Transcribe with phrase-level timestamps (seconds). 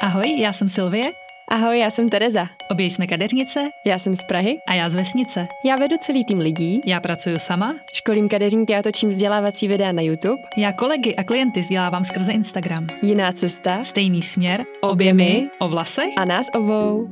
[0.00, 1.12] Ahoj, já jsem Silvie.
[1.48, 2.48] Ahoj, já jsem Tereza.
[2.70, 3.70] Obě jsme kadeřnice.
[3.86, 4.58] Já jsem z Prahy.
[4.68, 5.46] A já z vesnice.
[5.64, 6.80] Já vedu celý tým lidí.
[6.86, 7.74] Já pracuji sama.
[7.92, 10.42] Školím kadeřníky a točím vzdělávací videa na YouTube.
[10.56, 12.86] Já kolegy a klienty vzdělávám skrze Instagram.
[13.02, 13.84] Jiná cesta.
[13.84, 14.64] Stejný směr.
[14.80, 15.50] Obě my.
[15.58, 16.12] O vlasech.
[16.16, 17.08] A nás obou.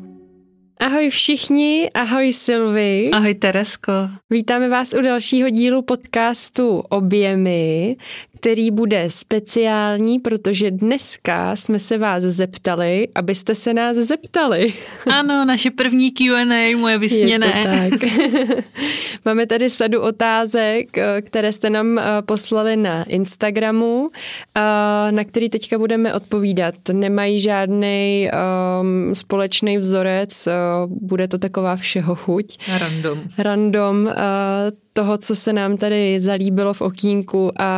[0.81, 3.11] Ahoj všichni, ahoj Silvi.
[3.13, 3.93] Ahoj Teresko.
[4.31, 7.97] Vítáme vás u dalšího dílu podcastu Objemy,
[8.41, 14.75] který bude speciální, protože dneska jsme se vás zeptali, abyste se nás zeptali.
[15.07, 17.89] Ano, naše první Q&A, moje vysněné.
[17.91, 18.11] Tak.
[19.25, 24.11] Máme tady sadu otázek, které jste nám eh, poslali na Instagramu,
[24.57, 24.61] eh,
[25.13, 26.75] na který teďka budeme odpovídat.
[26.93, 28.31] Nemají žádný
[28.81, 30.49] um, společný vzorec,
[30.87, 32.59] bude to taková všeho chuť.
[32.79, 33.23] Random.
[33.39, 34.07] Random.
[34.07, 37.71] Uh, toho, co se nám tady zalíbilo v okýnku a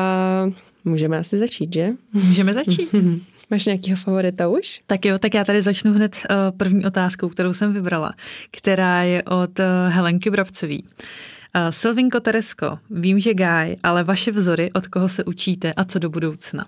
[0.85, 1.89] můžeme asi začít, že?
[2.13, 2.95] Můžeme začít.
[3.51, 4.81] Máš nějakého favorita už?
[4.87, 8.15] Tak jo, tak já tady začnu hned uh, první otázkou, kterou jsem vybrala,
[8.51, 10.85] která je od uh, Helenky Brabcový.
[10.85, 15.99] Uh, Silvinko Teresko, vím, že Guy, ale vaše vzory, od koho se učíte a co
[15.99, 16.67] do budoucna?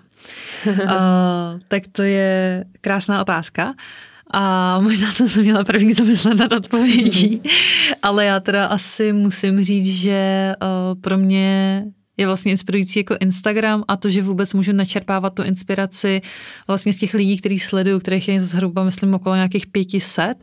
[0.67, 0.75] uh,
[1.67, 3.73] tak to je krásná otázka.
[4.33, 7.41] A možná jsem se měla první zamyslet nad odpovědí,
[8.03, 11.83] ale já teda asi musím říct, že uh, pro mě
[12.21, 16.21] je vlastně inspirující jako Instagram a to, že vůbec můžu načerpávat tu inspiraci
[16.67, 20.35] vlastně z těch lidí, který sleduju, kterých je zhruba, myslím, okolo nějakých pětiset.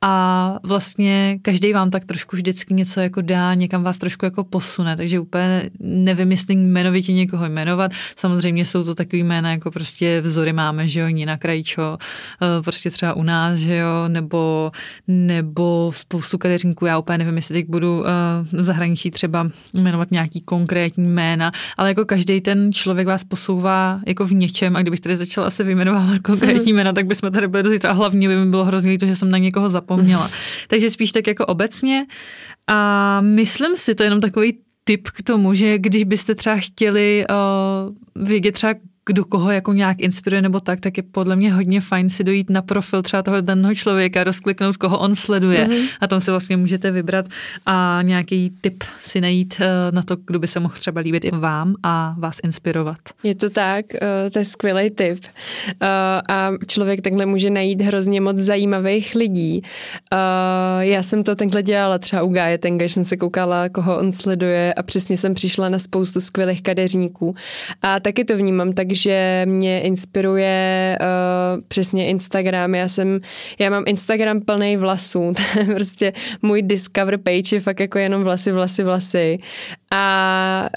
[0.00, 4.96] A vlastně každý vám tak trošku vždycky něco jako dá, někam vás trošku jako posune,
[4.96, 7.90] takže úplně nevím, jestli jmenovitě někoho jmenovat.
[8.16, 11.98] Samozřejmě jsou to takový jména, jako prostě vzory máme, že jo, Nina Krajčo,
[12.42, 14.72] eh, prostě třeba u nás, že jo, nebo,
[15.08, 18.10] nebo spoustu kadeřníků, já úplně nevím, jestli teď budu eh,
[18.52, 24.26] v zahraničí třeba jmenovat nějaký konkrétní jména, ale jako každý ten člověk vás posouvá jako
[24.26, 24.76] v něčem.
[24.76, 27.92] A kdybych tady začala se vyjmenovávat konkrétní jména, tak bychom tady byli do zítra a
[27.92, 30.30] hlavně by mi bylo hrozně to, že jsem na někoho zapomněla.
[30.68, 32.06] Takže spíš tak jako obecně.
[32.66, 37.24] A myslím si, to je jenom takový tip k tomu, že když byste třeba chtěli
[37.30, 38.74] uh, vědět třeba
[39.06, 42.50] kdo koho jako nějak inspiruje nebo tak, tak je podle mě hodně fajn si dojít
[42.50, 45.88] na profil třeba toho daného člověka, rozkliknout, koho on sleduje mm-hmm.
[46.00, 47.26] a tam si vlastně můžete vybrat
[47.66, 51.30] a nějaký tip si najít eh, na to, kdo by se mohl třeba líbit i
[51.30, 52.98] vám a vás inspirovat.
[53.22, 55.18] Je to tak, eh, to je skvělý tip
[55.68, 55.86] eh,
[56.28, 59.62] a člověk takhle může najít hrozně moc zajímavých lidí.
[60.80, 64.74] Já jsem to takhle dělala třeba u Gáje Tenga, jsem se koukala, koho on sleduje
[64.74, 67.34] a přesně jsem přišla na spoustu skvělých kadeřníků
[67.82, 72.74] a taky to vnímám tak, že mě inspiruje uh, přesně Instagram.
[72.74, 73.20] Já jsem,
[73.58, 75.32] já mám Instagram plný vlasů.
[75.54, 76.12] To je prostě
[76.42, 79.38] můj discover page je fakt jako jenom vlasy, vlasy, vlasy.
[79.96, 80.68] A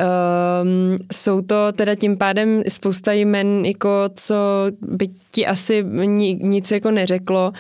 [0.62, 4.36] um, jsou to teda tím pádem spousta jmen, jako co
[4.82, 7.52] by ti asi ni, nic jako neřeklo,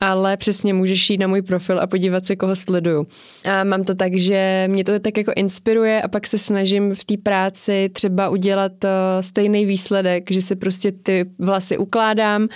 [0.00, 3.06] ale přesně můžeš jít na můj profil a podívat se, koho sleduju.
[3.44, 7.04] A mám to tak, že mě to tak jako inspiruje a pak se snažím v
[7.04, 8.90] té práci třeba udělat uh,
[9.20, 12.48] stejný výsledek, že si prostě ty vlasy ukládám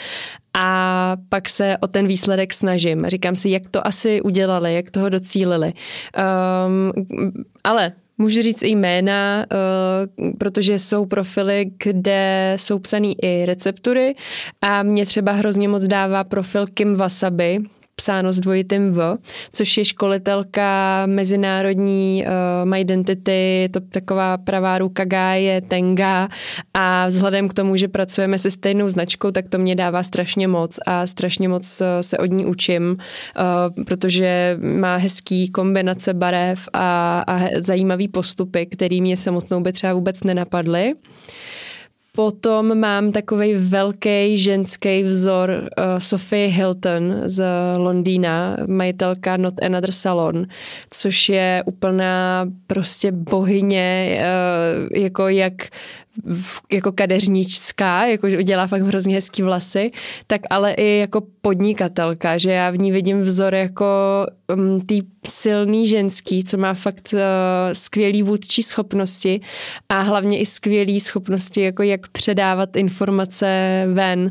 [0.54, 3.06] a pak se o ten výsledek snažím.
[3.06, 5.72] Říkám si, jak to asi udělali, jak toho docílili.
[6.66, 6.92] Um,
[7.64, 14.14] ale Můžu říct i jména, uh, protože jsou profily, kde jsou psané i receptury.
[14.60, 17.58] A mě třeba hrozně moc dává profil Kim Wasabi,
[18.00, 19.16] psáno s dvojitým V,
[19.52, 26.28] což je školitelka mezinárodní uh, My Identity, to taková pravá ruka Gáje, Tenga
[26.74, 30.78] a vzhledem k tomu, že pracujeme se stejnou značkou, tak to mě dává strašně moc
[30.86, 37.20] a strašně moc eh, se od ní učím, uh, protože má hezký kombinace barev a,
[37.26, 40.94] a zajímavý postupy, který mě samotnou by třeba vůbec nenapadly.
[42.12, 47.44] Potom mám takový velký ženský vzor uh, Sophie Hilton z
[47.76, 50.46] Londýna, majitelka Not Another Salon,
[50.90, 55.52] což je úplná prostě bohyně, uh, jako jak
[56.72, 59.90] jako kadeřničská, jako že dělá fakt hrozně hezký vlasy,
[60.26, 63.86] tak ale i jako podnikatelka, že já v ní vidím vzor jako
[64.54, 67.20] um, tý silný ženský, co má fakt uh,
[67.72, 69.40] skvělý vůdčí schopnosti
[69.88, 74.20] a hlavně i skvělý schopnosti, jako jak předávat informace ven.
[74.20, 74.30] Uh,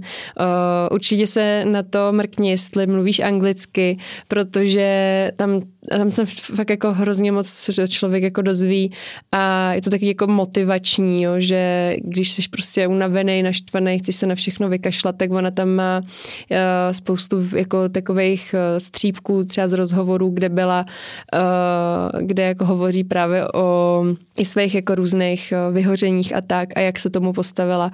[0.91, 3.97] určitě se na to mrkni, jestli mluvíš anglicky,
[4.27, 5.61] protože tam,
[5.97, 8.91] tam jsem fakt jako hrozně moc člověk jako dozví
[9.31, 14.27] a je to taky jako motivační, jo, že když jsi prostě unavený, naštvaný, chceš se
[14.27, 16.57] na všechno vykašlat, tak ona tam má uh,
[16.91, 20.85] spoustu jako takových uh, střípků třeba z rozhovorů, kde byla,
[21.33, 24.05] uh, kde jako hovoří právě o
[24.37, 27.91] i svých jako různých vyhořeních a tak a jak se tomu postavila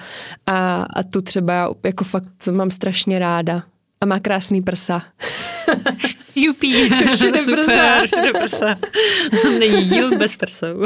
[0.48, 3.75] a, a tu třeba jako fakt mám strašně ráda.
[4.02, 5.04] A má krásný prsa.
[6.36, 8.06] Jupí, všude prsa.
[8.06, 8.76] všude prsa.
[9.60, 10.86] Není díl bez prsou.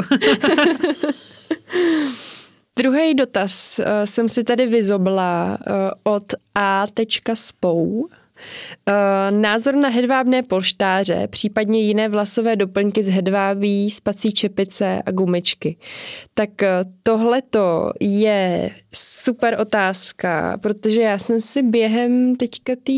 [2.78, 6.86] Druhý dotaz uh, jsem si tady vyzobla uh, od A.
[8.88, 15.76] Uh, názor na hedvábné polštáře, případně jiné vlasové doplňky z hedvábí, spací čepice a gumičky.
[16.34, 22.92] Tak uh, tohleto je super otázka, protože já jsem si během teďka té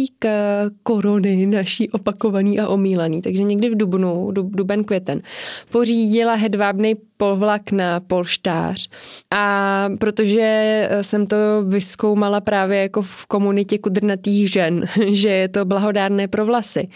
[0.82, 5.22] korony naší opakovaný a omílaný, takže někdy v dubnu, dub, duben, květen,
[5.70, 8.88] pořídila hedvábný povlak na polštář.
[9.30, 11.36] A protože jsem to
[11.66, 16.88] vyskoumala právě jako v komunitě kudrnatých žen, že je to blahodárné pro vlasy.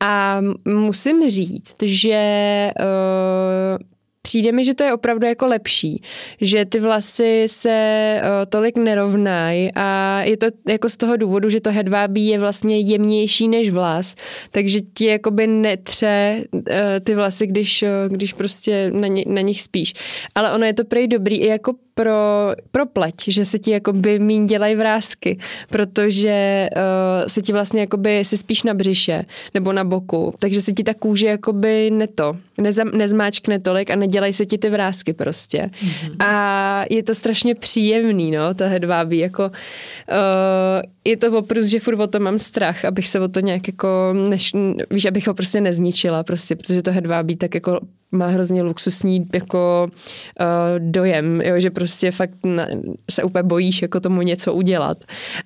[0.00, 3.93] A musím říct, že uh,
[4.24, 6.02] přijde mi, že to je opravdu jako lepší,
[6.40, 11.60] že ty vlasy se uh, tolik nerovnají a je to jako z toho důvodu, že
[11.60, 14.14] to hedvábí je vlastně jemnější než vlas,
[14.50, 16.60] takže ti jakoby netře uh,
[17.04, 19.94] ty vlasy, když, uh, když prostě na, ně, na nich spíš.
[20.34, 24.18] Ale ono je to prej dobrý i jako pro, pro pleť, že se ti jakoby
[24.18, 25.38] míň dělají vrázky,
[25.70, 29.24] protože uh, se ti vlastně jakoby si spíš na břiše
[29.54, 34.32] nebo na boku, takže se ti ta kůže jakoby neto, neza, nezmáčkne tolik a nedělají
[34.32, 35.70] se ti ty vrázky prostě.
[35.72, 36.24] Mm-hmm.
[36.24, 42.00] A je to strašně příjemný, no, ta hedvábí, jako uh, je to oprus, že furt
[42.00, 44.52] o to mám strach, abych se o to nějak jako, než,
[44.90, 47.80] víš, abych ho prostě nezničila prostě, protože to hedvábí tak jako
[48.14, 50.46] má hrozně luxusní jako uh,
[50.78, 52.66] dojem, jo, že prostě fakt na,
[53.10, 55.04] se úplně bojíš jako tomu něco udělat.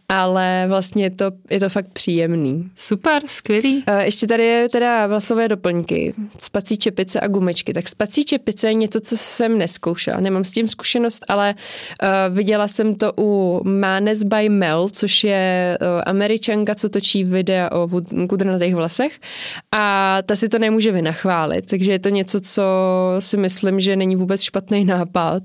[0.08, 2.70] Ale vlastně je to, je to fakt příjemný.
[2.74, 3.84] Super, skvělý.
[3.88, 7.72] Uh, ještě tady je teda vlasové doplňky, spací čepice a gumečky.
[7.72, 10.20] Tak spací čepice je něco, co jsem neskoušela.
[10.20, 11.54] Nemám s tím zkušenost, ale
[12.02, 17.72] uh, viděla jsem to u Manes by Mel, což je uh, američanka, co točí videa
[17.72, 17.88] o
[18.28, 19.20] kudrnatých vlasech
[19.72, 22.57] a ta si to nemůže vynachválit, takže je to něco, co
[23.18, 25.42] si myslím, že není vůbec špatný nápad.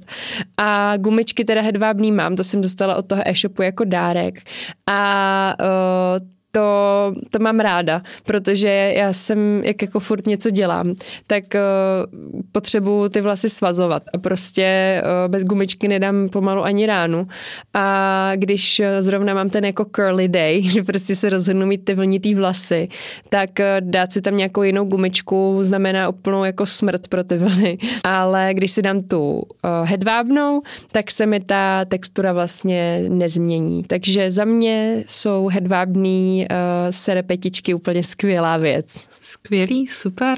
[0.57, 4.42] A gumičky teda hedvábný mám, to jsem dostala od toho e-shopu jako dárek.
[4.88, 10.94] A uh, to, to mám ráda, protože já jsem, jak jako furt něco dělám,
[11.27, 17.27] tak uh, potřebuju ty vlasy svazovat a prostě uh, bez gumičky nedám pomalu ani ránu.
[17.73, 21.94] A když uh, zrovna mám ten jako curly day, že prostě se rozhodnu mít ty
[21.94, 22.88] vlnitý vlasy,
[23.29, 27.77] tak uh, dát si tam nějakou jinou gumičku znamená úplnou jako smrt pro ty vlny.
[28.03, 29.41] Ale když si dám tu uh,
[29.83, 30.61] hedvábnou,
[30.91, 33.83] tak se mi ta textura vlastně nezmění.
[33.83, 36.57] Takže za mě jsou hedvábný uh,
[36.90, 39.07] serepetičky úplně skvělá věc.
[39.22, 40.38] Skvělý, super.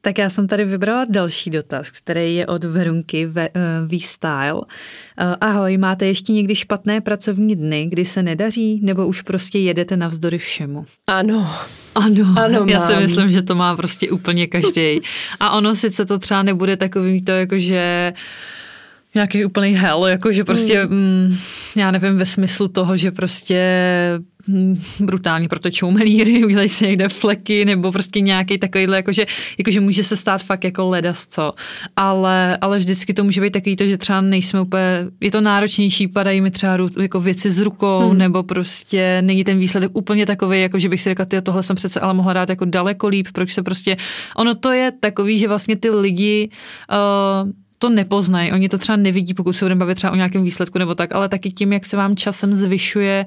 [0.00, 3.28] Tak já jsem tady vybrala další dotaz, který je od Verunky
[3.86, 4.54] V-Style.
[4.54, 4.64] Uh,
[5.40, 10.38] ahoj, máte ještě někdy špatné pracovní dny, kdy se nedaří, nebo už prostě jedete navzdory
[10.38, 10.86] všemu?
[11.06, 11.50] Ano.
[11.94, 12.88] Ano, ano já mám.
[12.88, 15.00] si myslím, že to má prostě úplně každý.
[15.40, 18.12] A ono sice to třeba nebude takový to, jako že
[19.14, 20.92] nějaký úplný hell, jako že prostě, mm.
[20.92, 21.36] Mm,
[21.76, 23.60] já nevím, ve smyslu toho, že prostě
[25.00, 29.26] brutálně protečou melíry, udělají si někde fleky nebo prostě nějaký takovýhle, jakože,
[29.58, 31.52] jakože může se stát fakt jako ledas co.
[31.96, 34.82] Ale, ale vždycky to může být takový to, že třeba nejsme úplně,
[35.20, 38.18] je to náročnější, padají mi třeba jako věci z rukou hmm.
[38.18, 42.00] nebo prostě není ten výsledek úplně takový, jako že bych si řekla, tohle jsem přece
[42.00, 43.96] ale mohla dát jako daleko líp, proč se prostě,
[44.36, 46.50] ono to je takový, že vlastně ty lidi
[47.44, 50.78] uh, to nepoznají, oni to třeba nevidí, pokud se budeme bavit třeba o nějakém výsledku
[50.78, 53.26] nebo tak, ale taky tím, jak se vám časem zvyšuje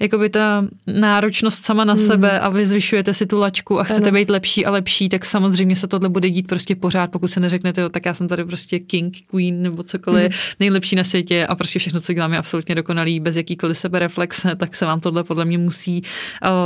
[0.00, 2.06] jakoby ta náročnost sama na hmm.
[2.06, 4.18] sebe a vy zvyšujete si tu lačku a chcete ano.
[4.18, 7.80] být lepší a lepší, tak samozřejmě se tohle bude dít prostě pořád, pokud se neřeknete,
[7.80, 10.40] jo, tak já jsem tady prostě king, queen nebo cokoliv, hmm.
[10.60, 14.76] nejlepší na světě a prostě všechno, co dělám, je absolutně dokonalý, bez jakýkoliv sebereflexe, tak
[14.76, 16.02] se vám tohle podle mě musí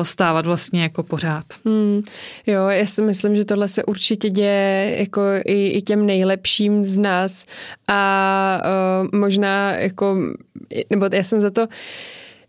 [0.02, 1.44] stávat vlastně jako pořád.
[1.64, 2.02] Hmm.
[2.46, 6.96] Jo, já si myslím, že tohle se určitě děje jako i, i těm nejlepším z
[6.96, 7.46] nás
[7.88, 8.62] a
[9.12, 10.16] uh, možná jako,
[10.90, 11.66] nebo já jsem za to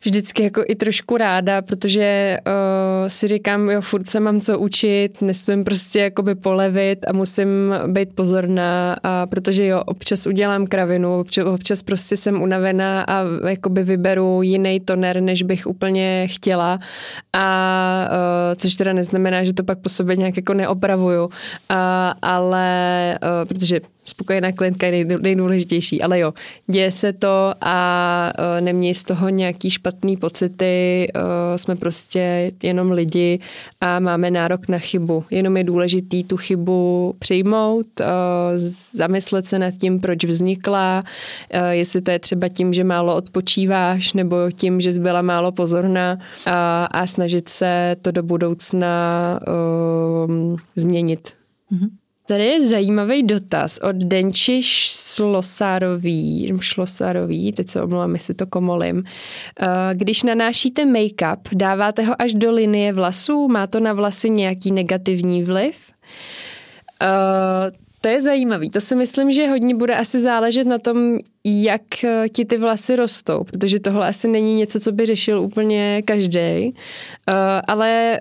[0.03, 5.21] vždycky jako i trošku ráda, protože uh, si říkám, jo, furt se mám co učit,
[5.21, 11.45] nesmím prostě jakoby polevit a musím být pozorná, a protože jo, občas udělám kravinu, občas,
[11.45, 16.79] občas prostě jsem unavená a jakoby vyberu jiný toner, než bych úplně chtěla.
[17.33, 21.29] A uh, což teda neznamená, že to pak po sobě nějak jako neopravuju, uh,
[22.21, 26.33] ale uh, protože spokojená klientka je nejdůležitější, ale jo,
[26.67, 31.21] děje se to a uh, neměj z toho nějaký špatný pocity, uh,
[31.55, 33.39] jsme prostě jenom lidi
[33.81, 35.23] a máme nárok na chybu.
[35.31, 38.05] Jenom je důležitý tu chybu přijmout, uh,
[38.91, 41.03] zamyslet se nad tím, proč vznikla,
[41.69, 46.17] jestli to je třeba tím, že málo odpočíváš, nebo tím, že jsi byla málo pozorná
[46.45, 48.89] a, a snažit se to do budoucna
[50.75, 51.33] změnit.
[51.71, 51.89] Mm-hmm.
[52.29, 59.03] Tady je zajímavý dotaz od Denči Šlosárový, Šlosárový, teď se omlouvám, jestli to komolím.
[59.59, 63.47] Eh, když nanášíte make-up, dáváte ho až do linie vlasů?
[63.47, 65.75] Má to na vlasy nějaký negativní vliv?
[67.01, 68.69] Uh, to je zajímavý.
[68.69, 72.95] To si myslím, že hodně bude asi záležet na tom, jak eh, ti ty vlasy
[72.95, 76.75] rostou, protože tohle asi není něco, co by řešil úplně každý.
[77.67, 78.19] Ale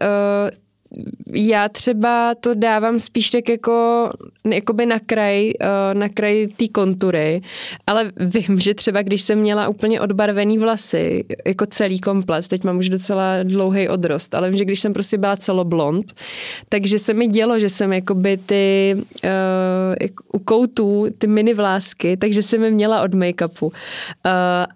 [1.32, 4.10] já třeba to dávám spíš tak jako
[4.50, 7.42] jakoby na kraj, eh, na kraj té kontury,
[7.86, 12.78] ale vím, že třeba když jsem měla úplně odbarvený vlasy, jako celý komplet, teď mám
[12.78, 16.12] už docela dlouhý odrost, ale vím, že když jsem prostě byla celoblond,
[16.68, 22.42] takže se mi dělo, že jsem jakoby ty uh, u koutů, ty mini vlásky, takže
[22.42, 23.64] jsem je měla od make-upu.
[23.64, 23.72] Uh,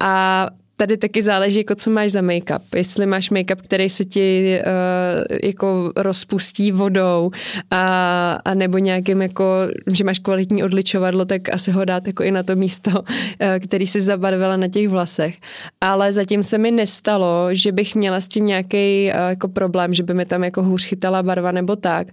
[0.01, 2.61] a tady taky záleží, jako co máš za make-up.
[2.75, 7.31] Jestli máš make-up, který se ti uh, jako rozpustí vodou
[7.71, 9.45] a, a nebo nějakým jako,
[9.87, 13.07] že máš kvalitní odličovadlo, tak asi ho dát jako i na to místo, uh,
[13.65, 15.37] který si zabarvila na těch vlasech.
[15.81, 20.03] Ale zatím se mi nestalo, že bych měla s tím nějaký uh, jako problém, že
[20.03, 22.07] by mi tam jako hůř chytala barva nebo tak.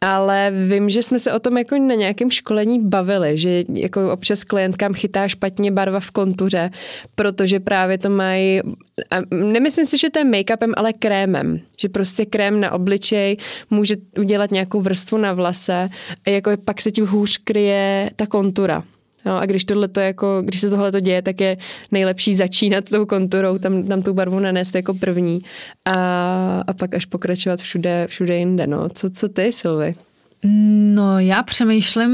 [0.00, 4.44] Ale vím, že jsme se o tom jako na nějakém školení bavili, že jako občas
[4.44, 6.70] klientkám chytá špatně barva v kontuře,
[7.14, 8.60] protože právě to mají,
[9.10, 11.60] a nemyslím si, že to je make-upem, ale krémem.
[11.80, 13.36] Že prostě krém na obličej
[13.70, 15.88] může udělat nějakou vrstvu na vlase
[16.26, 18.82] a jako pak se tím hůř kryje ta kontura.
[19.26, 21.56] No, a když, tohleto jako, když se tohle děje, tak je
[21.92, 25.40] nejlepší začínat tou konturou, tam, tam tu barvu nanést jako první
[25.84, 25.94] a,
[26.66, 28.66] a pak až pokračovat všude, všude jinde.
[28.66, 28.88] No.
[28.88, 29.94] Co, co ty, Silvi?
[30.44, 32.10] No, já přemýšlím...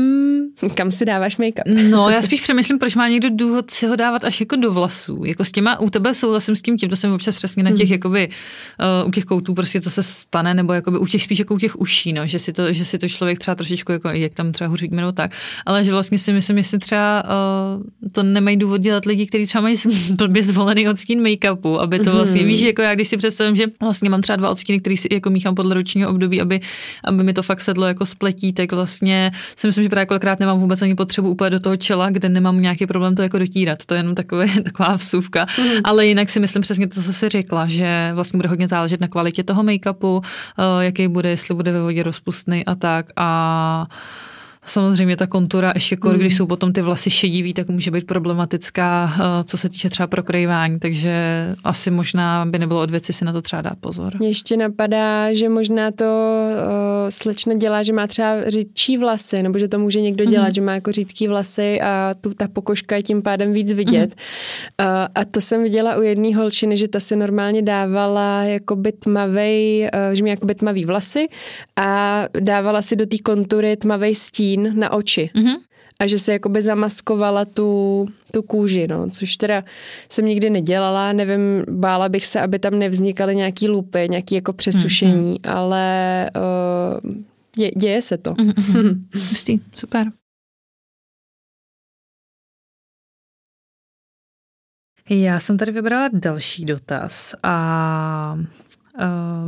[0.74, 1.90] Kam si dáváš make-up?
[1.90, 5.24] No, já spíš přemýšlím, proč má někdo důvod si ho dávat až jako do vlasů.
[5.24, 7.88] Jako s těma, u tebe souhlasím s tím, tím to jsem občas přesně na těch,
[7.88, 7.92] hmm.
[7.92, 8.28] jakoby,
[9.02, 11.58] uh, u těch koutů prostě co se stane, nebo jakoby u těch spíš jako u
[11.58, 14.52] těch uší, no, že si to, že si to člověk třeba trošičku, jako, jak tam
[14.52, 15.30] třeba hůř nebo tak,
[15.66, 19.62] ale že vlastně si myslím, jestli třeba uh, to nemají důvod dělat lidi, kteří třeba
[19.62, 19.76] mají
[20.10, 22.48] blbě zvolený odstín make-upu, aby to vlastně, hmm.
[22.48, 25.30] víš, jako já když si představím, že vlastně mám třeba dva odstíny, který si jako
[25.30, 26.60] míchám podle ročního období, aby,
[27.04, 30.58] aby mi to fakt sedlo jako spletí, tak vlastně si myslím, že právě kolikrát nemám
[30.60, 33.84] vůbec ani potřebu úplně do toho čela, kde nemám nějaký problém to jako dotírat.
[33.86, 35.46] To je jenom takové, taková vsuvka.
[35.58, 35.80] Mm.
[35.84, 39.08] Ale jinak si myslím přesně to, co jsi řekla, že vlastně bude hodně záležet na
[39.08, 43.06] kvalitě toho make-upu, eh, jaký bude, jestli bude ve vodě rozpustný a tak.
[43.16, 43.86] A
[44.66, 46.20] Samozřejmě ta kontura ještě kor, mm.
[46.20, 50.06] když jsou potom ty vlasy šedivý, tak může být problematická, eh, co se týče třeba
[50.06, 51.14] prokrývání, takže
[51.64, 54.12] asi možná by nebylo od věci si na to třeba dát pozor.
[54.18, 59.58] Mě ještě napadá, že možná to uh, slečna dělá, že má třeba řídčí vlasy, nebo
[59.58, 60.54] že to může někdo dělat, mm.
[60.54, 64.14] že má jako řídký vlasy a tu ta pokožka je tím pádem víc vidět.
[64.14, 64.86] Mm.
[64.86, 69.90] Uh, a to jsem viděla u jedné holčiny, že ta si normálně dávala jakoby tmavej,
[69.94, 71.28] uh, že měla jakoby tmavý vlasy
[71.76, 75.30] a dávala si do té kontury tmavej stín stín na oči.
[75.34, 75.56] Mm-hmm.
[76.00, 79.64] A že se jakoby zamaskovala tu, tu kůži, no, což teda
[80.08, 85.34] jsem nikdy nedělala, nevím, bála bych se, aby tam nevznikaly nějaký lupy, nějaký jako přesušení,
[85.34, 85.56] mm-hmm.
[85.56, 87.12] ale uh,
[87.56, 88.32] je, děje se to.
[88.32, 89.04] Mm-hmm.
[89.14, 90.06] Hustý, super.
[95.10, 99.04] Já jsem tady vybrala další dotaz a uh,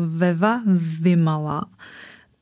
[0.06, 0.62] Veva
[1.00, 1.66] Vymala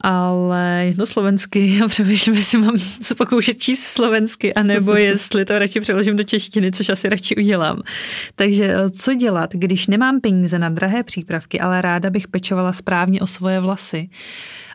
[0.00, 1.76] ale to slovensky.
[1.80, 6.72] Já přemýšlím, jestli mám se pokoušet číst slovensky, anebo jestli to radši přeložím do češtiny,
[6.72, 7.82] což asi radši udělám.
[8.34, 13.20] Takže eh, co dělat, když nemám peníze na drahé přípravky, ale ráda bych pečovala správně
[13.20, 14.08] o svoje vlasy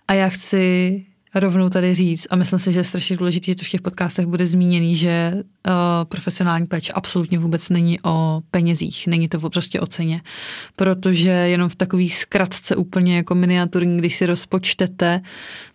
[0.08, 3.66] a já chci rovnou tady říct, a myslím si, že je strašně důležité, že to
[3.66, 5.74] v těch podcastech bude zmíněný, že uh,
[6.04, 10.22] profesionální péče absolutně vůbec není o penězích, není to prostě o ceně,
[10.76, 15.22] protože jenom v takový zkratce úplně jako miniaturní, když si rozpočtete,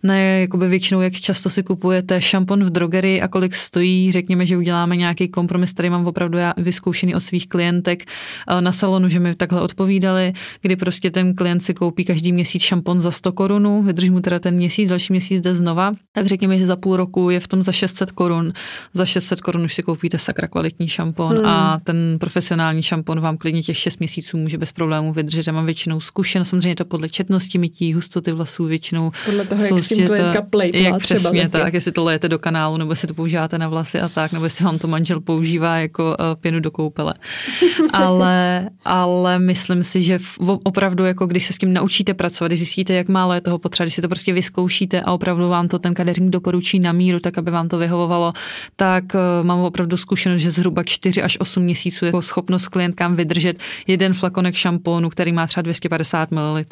[0.03, 4.57] ne jakoby většinou, jak často si kupujete šampon v drogerii a kolik stojí, řekněme, že
[4.57, 8.03] uděláme nějaký kompromis, který mám opravdu já vyzkoušený od svých klientek
[8.51, 12.61] uh, na salonu, že mi takhle odpovídali, kdy prostě ten klient si koupí každý měsíc
[12.61, 16.57] šampon za 100 korunů, vydrží mu teda ten měsíc, další měsíc koupíte znova, tak řekněme,
[16.57, 18.53] že za půl roku je v tom za 600 korun.
[18.93, 21.45] Za 600 korun už si koupíte sakra kvalitní šampon hmm.
[21.45, 25.47] a ten profesionální šampon vám klidně těch 6 měsíců může bez problémů vydržet.
[25.47, 29.11] Já mám většinou zkušenost, samozřejmě to podle četnosti mytí, hustoty vlasů většinou.
[29.25, 32.77] Podle toho, jak s tím to, plejtla, jak přesně tak, jestli to lejete do kanálu,
[32.77, 36.03] nebo jestli to používáte na vlasy a tak, nebo jestli vám to manžel používá jako
[36.05, 37.13] uh, pěnu do koupele.
[37.93, 42.59] ale, ale myslím si, že v, opravdu, jako když se s tím naučíte pracovat, když
[42.59, 45.79] zjistíte, jak málo je toho potřeba, když si to prostě vyzkoušíte a opravdu vám to
[45.79, 48.33] ten kadeřník doporučí na míru, tak aby vám to vyhovovalo,
[48.75, 53.15] tak uh, mám opravdu zkušenost, že zhruba 4 až 8 měsíců je jako schopnost klientkám
[53.15, 56.63] vydržet jeden flakonek šampónu, který má třeba 250 ml.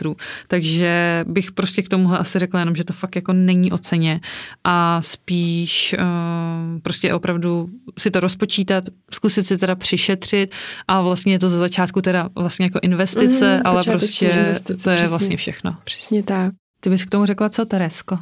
[0.48, 4.22] Takže bych prostě k tomu asi řekla jenom, že to fakt jako není o ceně
[4.64, 10.52] a spíš uh, prostě opravdu si to rozpočítat, zkusit si teda přišetřit
[10.88, 14.90] a vlastně je to za začátku teda vlastně jako investice, mm, ale prostě investice, to
[14.90, 15.10] je přesně.
[15.10, 15.78] vlastně všechno.
[15.84, 16.54] Přesně tak.
[16.80, 18.18] Ty bys k tomu řekla co, Teresko?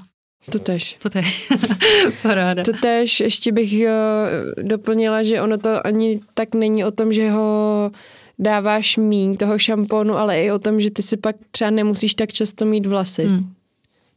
[0.52, 0.98] To tež.
[1.02, 1.52] To tež.
[2.22, 2.64] Paráda.
[2.64, 3.20] To tež.
[3.20, 7.92] Ještě bych uh, doplnila, že ono to ani tak není o tom, že ho
[8.40, 12.34] dáváš míň toho šampónu, ale i o tom, že ty si pak třeba nemusíš tak
[12.34, 13.26] často mít vlasy.
[13.26, 13.54] Hmm.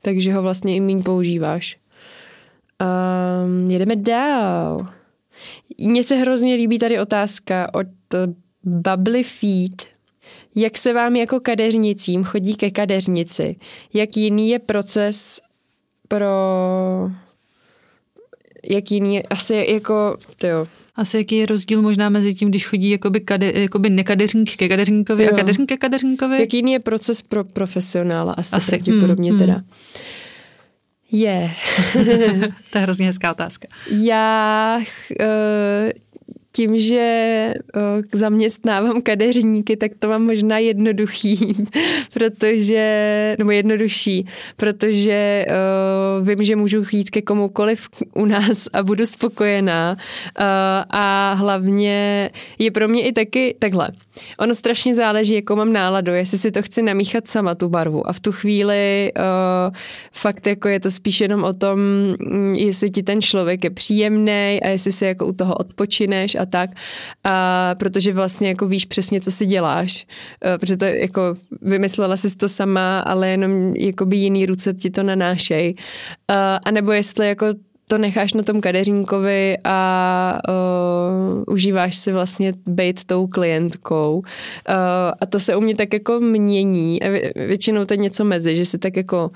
[0.03, 1.77] Takže ho vlastně i míň používáš.
[2.81, 4.87] Um, jedeme dál.
[5.79, 7.87] Mně se hrozně líbí tady otázka od
[8.65, 9.87] Bubbly Feed.
[10.55, 13.57] Jak se vám jako kadeřnicím chodí ke kadeřnici?
[13.95, 15.41] Jak jiný je proces
[16.09, 17.11] pro...
[18.65, 19.27] Jak jiný.
[19.27, 20.17] Asi jako...
[20.37, 24.69] Tyjo, asi jaký je rozdíl možná mezi tím, když chodí jakoby, kade, jakoby nekadeřník ke
[24.69, 25.31] kadeřníkovi jo.
[25.33, 26.41] a kadeřník ke kadeřníkovi?
[26.41, 28.33] Jaký je proces pro profesionála?
[28.33, 28.71] Asi, asi.
[28.71, 29.53] pravděpodobně hmm, teda.
[29.53, 29.65] Hmm.
[31.13, 31.51] Je.
[31.95, 32.55] Yeah.
[32.71, 33.69] to je hrozně hezká otázka.
[33.91, 34.81] Já
[35.21, 35.27] uh,
[36.57, 37.55] tím, že
[38.13, 41.53] zaměstnávám kadeřníky, tak to mám možná jednoduchý,
[42.15, 45.47] protože, nebo jednodušší, protože
[46.23, 49.97] vím, že můžu jít ke komukoliv u nás a budu spokojená
[50.91, 53.89] a hlavně je pro mě i taky takhle.
[54.39, 58.09] Ono strašně záleží, jakou mám náladu, jestli si to chci namíchat sama tu barvu.
[58.09, 59.75] A v tu chvíli uh,
[60.13, 61.79] fakt jako je to spíš jenom o tom,
[62.21, 66.47] mm, jestli ti ten člověk je příjemný a jestli si jako u toho odpočineš a
[66.47, 66.71] tak,
[67.25, 70.07] a protože vlastně jako víš přesně, co si děláš,
[70.45, 75.03] uh, protože to jako vymyslela jsi to sama, ale jenom jakoby jiný ruce ti to
[75.03, 75.75] nanášej.
[76.31, 77.47] Uh, a nebo jestli jako
[77.89, 84.17] to necháš na tom kadeřínkovi a uh, užíváš si vlastně být tou klientkou.
[84.19, 84.25] Uh,
[85.21, 87.01] a to se u mě tak jako mění.
[87.37, 89.31] Většinou to je něco mezi, že si tak jako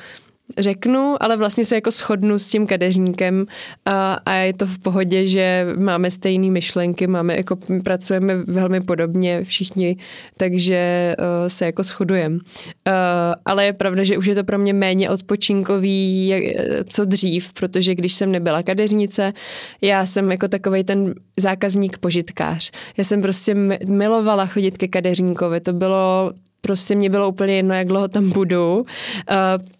[0.58, 3.46] řeknu, ale vlastně se jako shodnu s tím kadeřníkem
[3.84, 9.44] a, a je to v pohodě, že máme stejné myšlenky, máme jako pracujeme velmi podobně
[9.44, 9.96] všichni,
[10.36, 12.34] takže uh, se jako shodujeme.
[12.34, 12.42] Uh,
[13.44, 16.42] ale je pravda, že už je to pro mě méně odpočinkový, jak,
[16.88, 19.32] co dřív, protože když jsem nebyla kadeřnice,
[19.82, 22.70] já jsem jako takový ten zákazník požitkář.
[22.96, 23.54] Já jsem prostě
[23.86, 28.78] milovala chodit ke kadeřníkovi, to bylo prostě mě bylo úplně jedno, jak dlouho tam budu.
[28.78, 28.84] Uh,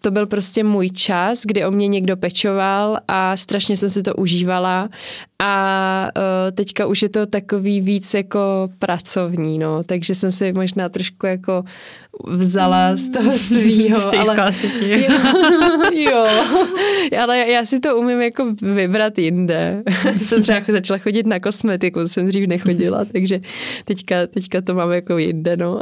[0.01, 4.13] to byl prostě můj čas, kdy o mě někdo pečoval a strašně jsem si to
[4.13, 4.89] užívala
[5.43, 10.89] a uh, teďka už je to takový víc jako pracovní, no, takže jsem si možná
[10.89, 11.63] trošku jako
[12.27, 13.99] vzala z toho svýho.
[14.01, 14.35] Z té ale,
[14.83, 15.09] jo,
[17.11, 19.83] jo, ale já si to umím jako vybrat jinde.
[20.25, 23.39] jsem třeba začala chodit na kosmetiku, jsem dřív nechodila, takže
[23.85, 25.79] teďka, teďka to mám jako jinde, no.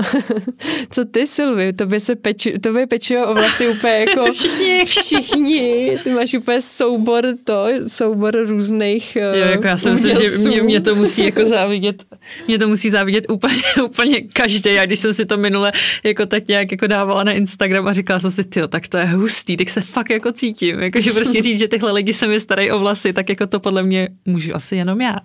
[0.89, 1.73] Co ty, Silvi?
[1.73, 4.85] Tobě se peči, tobě peči o vlasy úplně jako všichni.
[4.85, 5.97] všichni.
[6.03, 10.81] Ty máš úplně soubor to, soubor různých Jo, jako já si myslím, že mě, mě,
[10.81, 12.03] to musí jako závidět,
[12.47, 14.73] mě to musí závidět úplně, úplně každý.
[14.73, 15.71] Já když jsem si to minule
[16.03, 19.05] jako tak nějak jako dávala na Instagram a říkala jsem si, ty, tak to je
[19.05, 20.79] hustý, tak se fakt jako cítím.
[20.79, 23.83] Jakože prostě říct, že tyhle lidi se mi starají o vlasy, tak jako to podle
[23.83, 25.15] mě můžu asi jenom já.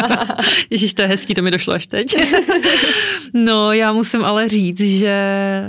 [0.70, 2.16] Ježíš, to je hezký, to mi došlo až teď.
[3.34, 5.14] no, já musím ale říct, že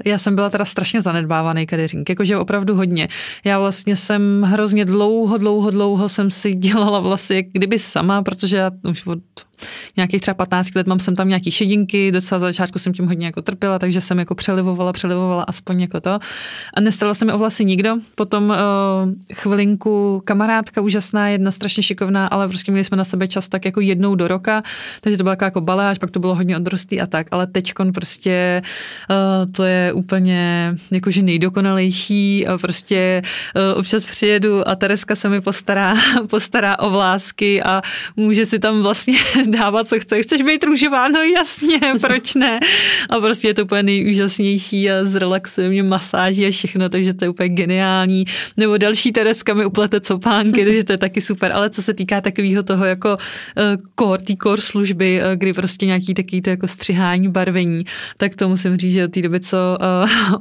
[0.06, 3.08] já jsem byla teda strašně zanedbávaný kadeřník, jakože opravdu hodně.
[3.46, 8.72] Já vlastně jsem hrozně dlouho, dlouho, dlouho jsem si dělala vlasy, kdyby sama, protože já
[8.90, 9.24] už od
[9.98, 13.26] nějakých třeba 15 let mám jsem tam nějaký šedinky, docela za začátku jsem tím hodně
[13.26, 16.20] jako trpěla, takže jsem jako přelivovala, přelivovala aspoň jako to.
[16.74, 17.96] A nestarala se mi o vlasy nikdo.
[18.16, 18.56] Potom uh,
[19.34, 23.82] chvilinku kamarádka úžasná, jedna strašně šikovná, ale prostě měli jsme na sebe čas tak jako
[23.82, 24.64] jednou do roka,
[25.02, 28.62] takže to byla jako baláž, pak to bylo hodně odrostý a tak, ale teďkon prostě
[29.10, 33.22] uh, to je úplně jakože nejdokonalejší a prostě
[33.56, 35.94] uh, občas přijedu a Tereska se mi postará,
[36.30, 37.82] postará o vlásky a
[38.16, 40.26] může si tam vlastně dávat, co chceš.
[40.26, 41.08] Chceš být růžová?
[41.08, 42.60] No jasně, proč ne?
[43.10, 47.30] A prostě je to úplně nejúžasnější a zrelaxuje mě masáží a všechno, takže to je
[47.30, 48.26] úplně geniální.
[48.58, 51.52] Nebo další Tereska mi uplete copánky, takže to je taky super.
[51.52, 53.64] Ale co se týká takového toho jako uh,
[54.00, 57.86] core, tý core služby, uh, kdy prostě nějaký takový to jako střihání, barvení,
[58.18, 59.78] tak to musím říct, že od té doby, co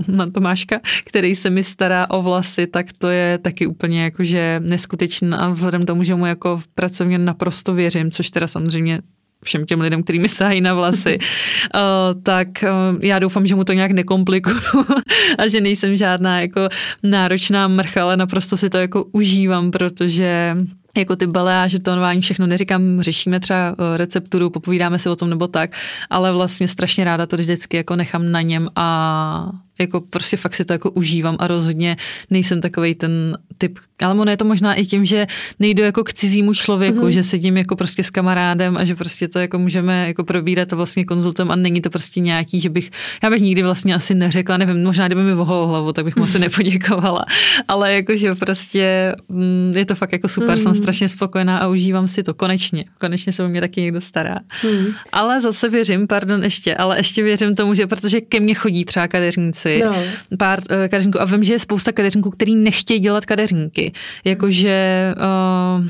[0.08, 4.60] uh, mám Tomáška, který se mi stará o vlasy, tak to je taky úplně jakože
[4.64, 9.00] neskutečné a vzhledem tomu, že mu jako pracovně naprosto věřím, což teda samozřejmě
[9.44, 11.80] všem těm lidem, kterými sahají na vlasy, uh,
[12.22, 14.56] tak uh, já doufám, že mu to nějak nekomplikuju
[15.38, 16.68] a že nejsem žádná jako
[17.02, 20.56] náročná mrcha, ale naprosto si to jako užívám, protože
[20.96, 25.76] jako ty baleáže, tonování, všechno neříkám, řešíme třeba recepturu, popovídáme si o tom nebo tak,
[26.10, 29.50] ale vlastně strašně ráda to vždycky jako nechám na něm a
[29.82, 31.96] jako prostě fakt si to jako užívám a rozhodně
[32.30, 35.26] nejsem takový ten typ, ale ono je to možná i tím, že
[35.58, 37.08] nejdu jako k cizímu člověku, mm-hmm.
[37.08, 40.76] že sedím jako prostě s kamarádem a že prostě to jako můžeme jako probírat a
[40.76, 42.90] vlastně konzultem a není to prostě nějaký, že bych,
[43.22, 46.24] já bych nikdy vlastně asi neřekla, nevím, možná kdyby mi vohol hlavu, tak bych mu
[46.24, 47.24] asi nepoděkovala,
[47.68, 50.62] ale jakože prostě mm, je to fakt jako super, mm-hmm.
[50.62, 54.38] jsem strašně spokojená a užívám si to konečně, konečně se o mě taky někdo stará.
[54.62, 54.94] Mm-hmm.
[55.12, 59.08] Ale zase věřím, pardon ještě, ale ještě věřím tomu, že protože ke mně chodí třeba
[59.08, 59.96] kadeřníci, no.
[60.38, 63.92] pár uh, kadeřníků a vím, že je spousta kadeřníků, který nechtějí dělat kadeřníky.
[64.24, 65.86] Jakože uh,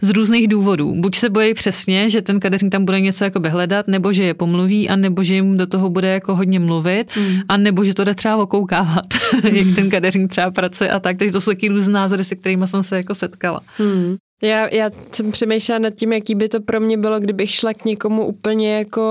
[0.00, 0.94] z různých důvodů.
[0.94, 4.34] Buď se bojí přesně, že ten kadeřník tam bude něco jako hledat, nebo že je
[4.34, 7.40] pomluví, a nebo že jim do toho bude jako hodně mluvit, mm.
[7.48, 9.06] a nebo že to jde třeba okoukávat,
[9.52, 11.16] jak ten kadeřník třeba pracuje a tak.
[11.16, 13.60] Takže to jsou taky různé názory, se kterými jsem se jako setkala.
[13.78, 14.16] Mm.
[14.42, 17.84] Já, já jsem přemýšlela nad tím, jaký by to pro mě bylo, kdybych šla k
[17.84, 19.02] někomu úplně jako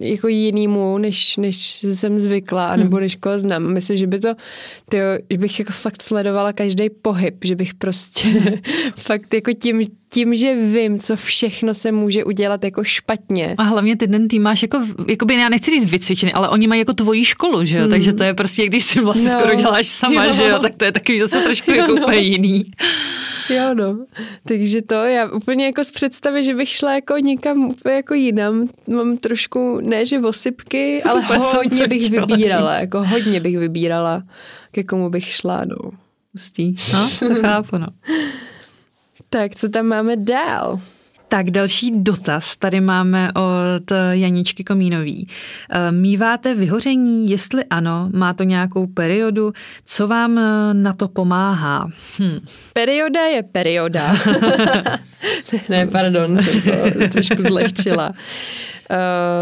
[0.00, 3.02] jako jinýmu, než, než jsem zvykla, nebo hmm.
[3.02, 3.72] než koho znám.
[3.72, 4.34] Myslím, že by to,
[4.88, 8.28] tyjo, že bych jako fakt sledovala každý pohyb, že bych prostě
[8.96, 13.54] fakt jako tím, tím, že vím, co všechno se může udělat jako špatně.
[13.58, 16.78] A hlavně ty ten tým máš jako, jakoby, já nechci říct vycvičený, ale oni mají
[16.78, 17.90] jako tvoji školu, že jo, mm.
[17.90, 19.38] takže to je prostě, když si vlastně no.
[19.38, 20.30] skoro děláš sama, jo.
[20.30, 22.70] že jo, tak to je takový zase trošku jako úplně jiný.
[23.50, 24.06] Jo, no.
[24.44, 28.68] Takže to, já úplně jako z představy, že bych šla jako někam úplně jako jinam,
[28.94, 34.22] mám trošku, ne že osypky, ale hodně bych vybírala, jako hodně bych vybírala,
[34.70, 35.90] ke komu bych šla, no.
[36.32, 36.74] Pustý.
[36.92, 37.86] No, to chápu, no.
[39.30, 40.80] tak, co tam máme dál?
[41.28, 45.28] Tak další dotaz tady máme od Janičky Komínový.
[45.70, 47.30] Eh, míváte vyhoření?
[47.30, 49.52] Jestli ano, má to nějakou periodu?
[49.84, 51.90] Co vám eh, na to pomáhá?
[52.18, 52.40] Hm.
[52.72, 54.16] Perioda je perioda.
[55.68, 58.12] ne, pardon, jsem to trošku zlehčila.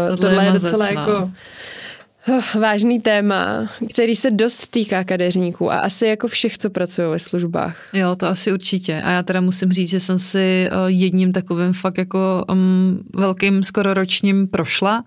[0.09, 1.31] Uh, tohle je docela jako
[2.29, 7.19] Oh, vážný téma, který se dost týká kadeřníků a asi jako všech, co pracují ve
[7.19, 7.77] službách.
[7.93, 9.01] Jo, to asi určitě.
[9.01, 13.93] A já teda musím říct, že jsem si jedním takovým fakt jako um, velkým skoro
[13.93, 15.03] ročním prošla.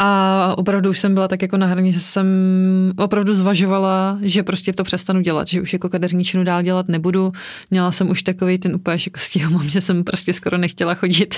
[0.00, 2.26] A opravdu už jsem byla tak jako na hraně, že jsem
[2.96, 7.32] opravdu zvažovala, že prostě to přestanu dělat, že už jako kadeřničinu dál dělat nebudu.
[7.70, 11.34] Měla jsem už takový ten úplně jako s mám, že jsem prostě skoro nechtěla chodit.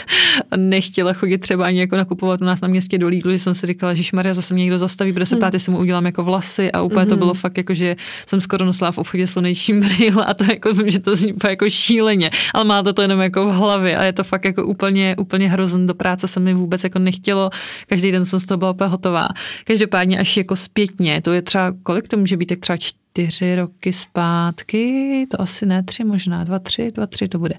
[0.56, 3.66] Nechtěla chodit třeba ani jako nakupovat u nás na městě do Lidlu, že jsem si
[3.66, 6.72] říkala, že Maria zase mě někdo zastaví, bude se ptát, jestli mu udělám jako vlasy
[6.72, 7.08] a úplně mm-hmm.
[7.08, 7.96] to bylo fakt jako, že
[8.26, 11.70] jsem skoro nosila v obchodě slunečním brýle a to jako vím, že to zní jako
[11.70, 15.48] šíleně, ale máte to jenom jako v hlavě a je to fakt jako úplně, úplně
[15.48, 15.86] hrozný.
[15.86, 17.50] Do práce se mi vůbec jako nechtělo.
[17.86, 19.28] Každý den jsem toho byla úplně hotová.
[19.64, 22.76] Každopádně až jako zpětně, to je třeba, kolik to může být, tak třeba
[23.10, 27.54] čtyři roky zpátky, to asi ne tři, možná dva, tři, dva, tři to bude,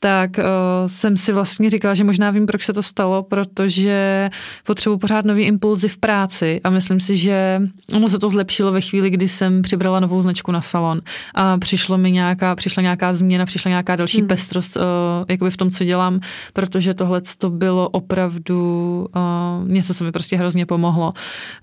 [0.00, 0.44] tak uh,
[0.86, 4.30] jsem si vlastně říkala, že možná vím, proč se to stalo, protože
[4.66, 7.62] potřebuji pořád nový impulzy v práci a myslím si, že
[7.94, 11.00] ono se to zlepšilo ve chvíli, kdy jsem přibrala novou značku na salon
[11.34, 14.28] a přišlo mi nějaká, přišla nějaká změna, přišla nějaká další hmm.
[14.28, 14.82] pestrost uh,
[15.28, 16.20] jakoby v tom, co dělám,
[16.52, 21.12] protože tohle to bylo opravdu uh, něco, co mi prostě hrozně pomohlo.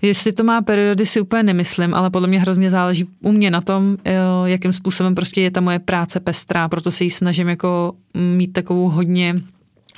[0.02, 3.60] Jestli to má periody, si úplně nemyslím, ale podle mě hrozně záleží u mě na
[3.60, 7.92] tom, eh, jakým způsobem prostě je ta moje práce pestrá, proto se ji snažím jako
[8.14, 9.42] mít takovou hodně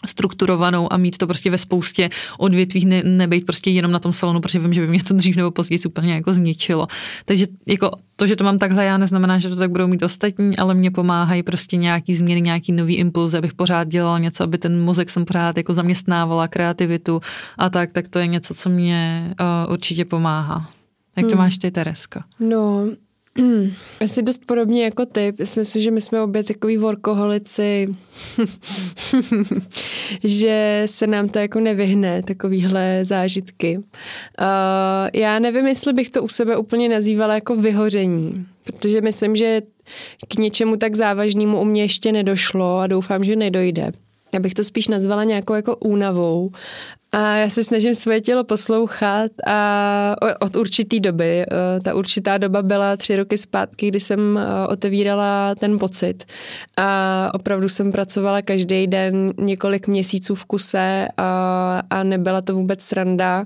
[0.07, 4.41] strukturovanou a mít to prostě ve spoustě odvětvích, ne, nebejt prostě jenom na tom salonu,
[4.41, 6.87] protože vím, že by mě to dřív nebo později úplně jako zničilo.
[7.25, 10.57] Takže jako to, že to mám takhle, já neznamená, že to tak budou mít ostatní,
[10.57, 14.81] ale mě pomáhají prostě nějaký změny, nějaký nový impuls, abych pořád dělala něco, aby ten
[14.81, 17.21] mozek jsem pořád jako zaměstnávala, kreativitu
[17.59, 20.71] a tak, tak to je něco, co mě uh, určitě pomáhá.
[21.17, 21.39] Jak to hmm.
[21.39, 22.25] máš ty, Tereska?
[22.41, 22.87] No,
[23.39, 25.35] Mm, asi dost podobně jako ty.
[25.39, 27.95] Myslím si, že my jsme obě takový workoholici,
[30.25, 33.79] že se nám to jako nevyhne, takovýhle zážitky.
[33.79, 33.85] Uh,
[35.15, 39.63] já nevím, jestli bych to u sebe úplně nazývala jako vyhoření, protože myslím, že
[40.29, 43.93] k něčemu tak závažnému u mě ještě nedošlo a doufám, že nedojde.
[44.33, 46.51] já bych to spíš nazvala nějakou jako únavou
[47.13, 51.43] a já se snažím svoje tělo poslouchat a od určitý doby.
[51.43, 56.25] Eh, ta určitá doba byla tři roky zpátky, kdy jsem eh, otevírala ten pocit.
[56.77, 62.83] A opravdu jsem pracovala každý den několik měsíců v kuse a, a nebyla to vůbec
[62.83, 63.45] sranda.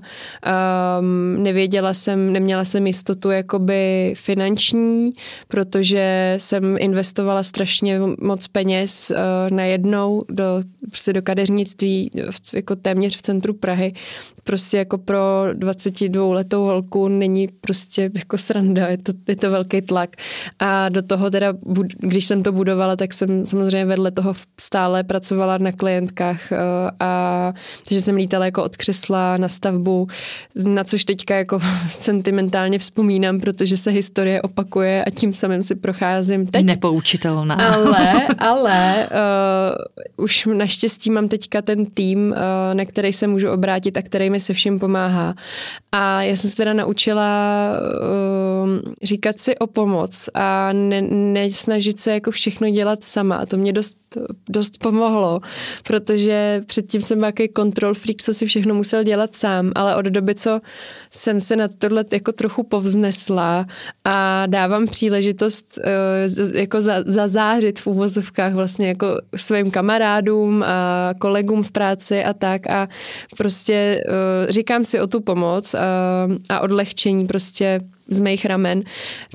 [0.99, 5.13] Um, nevěděla jsem, neměla jsem jistotu jakoby finanční,
[5.47, 9.17] protože jsem investovala strašně moc peněz uh,
[9.55, 10.43] najednou do,
[10.87, 12.11] prostě do kadeřnictví,
[12.53, 13.93] jako téměř v centru centru Prahy
[14.43, 15.19] prostě jako pro
[15.53, 20.15] 22 letou holku není prostě jako sranda, je to, je to velký tlak.
[20.59, 21.53] A do toho teda,
[21.99, 26.57] když jsem to budovala, tak jsem samozřejmě vedle toho stále pracovala na klientkách eh,
[26.99, 27.53] a
[27.87, 30.07] takže jsem lítala jako od křesla na stavbu,
[30.65, 36.47] na což teďka jako sentimentálně vzpomínám, protože se historie opakuje a tím samým si procházím
[36.47, 36.65] teď.
[36.65, 37.55] Nepoučitelná.
[37.55, 39.07] Ale, ale
[40.17, 42.35] uh, už naštěstí mám teďka ten tým, uh,
[42.73, 45.35] na který se můžu obrátit a který mi se všem pomáhá.
[45.91, 52.11] A já jsem se teda naučila uh, říkat si o pomoc a ne, nesnažit se
[52.11, 53.35] jako všechno dělat sama.
[53.35, 53.97] A to mě dost,
[54.49, 55.39] dost pomohlo,
[55.83, 60.05] protože předtím jsem byl jaký control freak, co si všechno musel dělat sám, ale od
[60.05, 60.61] doby, co
[61.15, 63.65] jsem se na tohle jako trochu povznesla
[64.05, 71.63] a dávám příležitost uh, jako za, zazářit v úvozovkách vlastně jako svým kamarádům a kolegům
[71.63, 72.87] v práci a tak a
[73.37, 75.79] prostě uh, říkám si o tu pomoc uh,
[76.49, 78.83] a odlehčení prostě z mých ramen,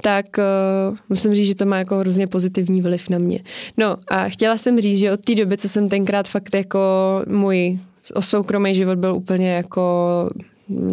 [0.02, 3.40] tak uh, musím říct, že to má jako hrozně pozitivní vliv na mě.
[3.76, 6.78] No a chtěla jsem říct, že od té doby, co jsem tenkrát fakt jako
[7.26, 7.78] můj
[8.20, 10.30] soukromý život byl úplně jako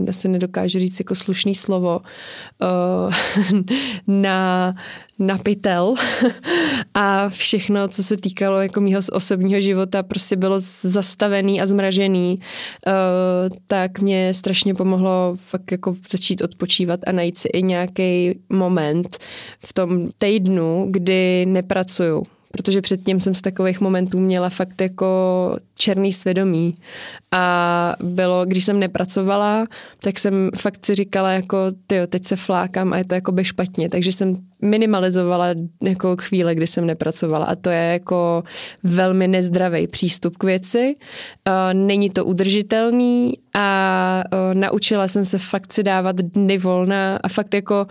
[0.10, 3.14] asi nedokážu říct jako slušný slovo, uh,
[4.08, 4.76] na,
[5.20, 5.94] na pytel.
[6.94, 13.58] A všechno, co se týkalo jako mýho osobního života, prostě bylo zastavený a zmražený, uh,
[13.68, 19.18] tak mě strašně pomohlo fakt jako začít odpočívat a najít si i nějaký moment
[19.66, 22.24] v tom týdnu, kdy nepracuju
[22.56, 25.08] protože předtím jsem z takových momentů měla fakt jako
[25.78, 26.78] černý svědomí.
[27.32, 29.68] A bylo, když jsem nepracovala,
[30.00, 33.44] tak jsem fakt si říkala jako, tyjo, teď se flákám a je to jako by
[33.46, 35.48] špatně, takže jsem minimalizovala
[35.84, 37.46] jako chvíle, kdy jsem nepracovala.
[37.46, 38.44] A to je jako
[38.84, 40.96] velmi nezdravý přístup k věci.
[41.74, 47.88] Není to udržitelný a naučila jsem se fakt si dávat dny volna a fakt jako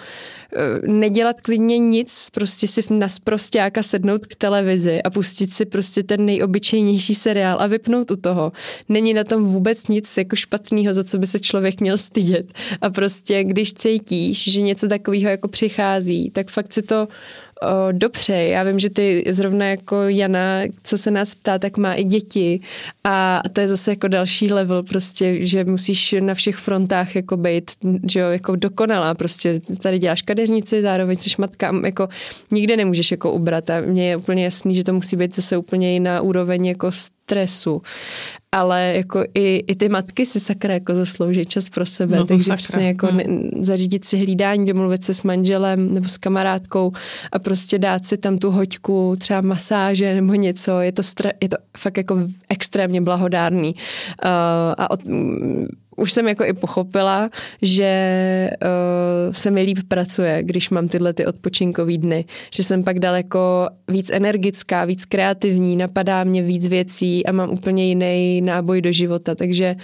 [0.57, 6.03] e, nedělat klidně nic, prostě si na sprostáka sednout k televizi a pustit si prostě
[6.03, 8.53] ten nejobyčejnější seriál a vypnout u toho.
[8.89, 12.47] Není na tom vůbec nic jako špatného, za co by se člověk měl stydět.
[12.81, 17.09] A prostě když cítíš, že něco takového jako přichází, tak fakt si to
[17.63, 18.35] o, dobře.
[18.35, 22.61] Já vím, že ty zrovna jako Jana, co se nás ptá, tak má i děti
[23.05, 27.71] a to je zase jako další level prostě, že musíš na všech frontách jako být,
[28.11, 29.61] že jo, jako dokonalá prostě.
[29.83, 32.09] Tady děláš kadeřnici, zároveň jsi matka, jako
[32.51, 35.93] nikde nemůžeš jako ubrat a mně je úplně jasný, že to musí být zase úplně
[35.93, 36.91] jiná úroveň jako
[37.25, 37.83] stresu.
[38.53, 42.53] Ale jako i, i ty matky si sakra jako zaslouží čas pro sebe, no takže
[42.55, 43.17] přesně jako hmm.
[43.17, 43.25] ne,
[43.61, 46.93] zařídit si hlídání, domluvit se s manželem nebo s kamarádkou
[47.33, 51.49] a prostě dát si tam tu hoďku, třeba masáže nebo něco, je to, stra, je
[51.49, 53.75] to fakt jako extrémně blahodárný.
[53.75, 54.31] Uh,
[54.79, 55.01] a od,
[55.97, 57.31] už jsem jako i pochopila,
[57.63, 62.25] že uh, se mi líp pracuje, když mám tyhle ty odpočinkové dny.
[62.55, 67.87] Že jsem pak daleko víc energická, víc kreativní, napadá mě víc věcí a mám úplně
[67.87, 69.35] jiný náboj do života.
[69.35, 69.77] Takže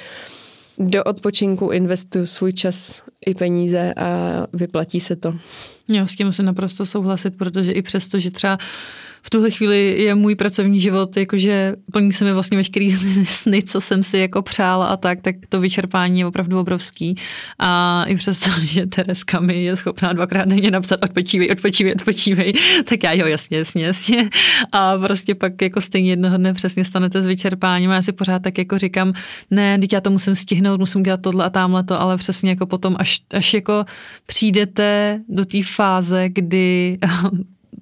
[0.78, 5.34] do odpočinku investuju svůj čas i peníze a vyplatí se to.
[5.88, 8.58] Já s tím musím naprosto souhlasit, protože i přesto, že třeba
[9.22, 12.90] v tuhle chvíli je můj pracovní život, jakože plní se mi vlastně veškerý
[13.24, 17.14] sny, co jsem si jako přála a tak, tak to vyčerpání je opravdu obrovský.
[17.58, 22.52] A i přesto, že Tereska mi je schopná dvakrát denně napsat odpočívej, odpočívej, odpočívej,
[22.84, 24.28] tak já jo, jasně, jasně, jasně.
[24.72, 28.42] A prostě pak jako stejně jednoho dne přesně stanete s vyčerpáním a já si pořád
[28.42, 29.12] tak jako říkám,
[29.50, 32.66] ne, teď já to musím stihnout, musím dělat tohle a tamhle to, ale přesně jako
[32.66, 33.84] potom, až, až jako
[34.26, 36.98] přijdete do té fáze, kdy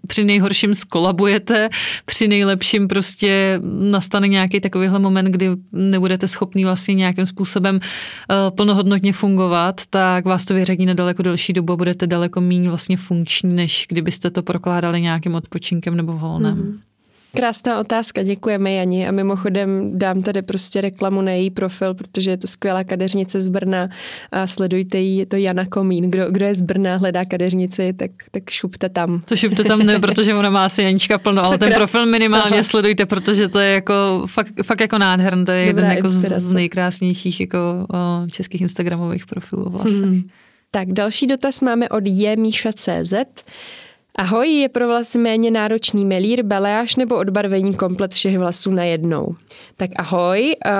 [0.09, 1.69] při nejhorším skolabujete,
[2.05, 9.13] při nejlepším prostě nastane nějaký takovýhle moment, kdy nebudete schopný vlastně nějakým způsobem uh, plnohodnotně
[9.13, 13.57] fungovat, tak vás to vyřadí na daleko delší dobu a budete daleko méně vlastně funkční,
[13.57, 16.57] než kdybyste to prokládali nějakým odpočinkem nebo volnem.
[16.57, 16.88] Mm-hmm.
[17.37, 22.37] Krásná otázka, děkujeme Jani a mimochodem dám tady prostě reklamu na její profil, protože je
[22.37, 23.89] to skvělá kadeřnice z Brna
[24.33, 26.11] a sledujte ji, je to Jana Komín.
[26.11, 29.21] Kdo, kdo je z Brna, hledá kadeřnici, tak, tak šupte tam.
[29.25, 32.63] To šupte tam ne, protože ona má asi Janička plno, ale ten profil minimálně Aha.
[32.63, 36.53] sledujte, protože to je jako fakt, fakt jako nádherný, to je Dobrá jeden jako z
[36.53, 40.07] nejkrásnějších jako o, českých instagramových profilů vlastně.
[40.07, 40.29] Hmm.
[40.71, 43.15] Tak další dotaz máme od jemíša.cz.
[44.19, 49.35] Ahoj, je pro vlasy méně náročný melír, beleáž nebo odbarvení komplet všech vlasů na jednou?
[49.77, 50.71] Tak ahoj, eh,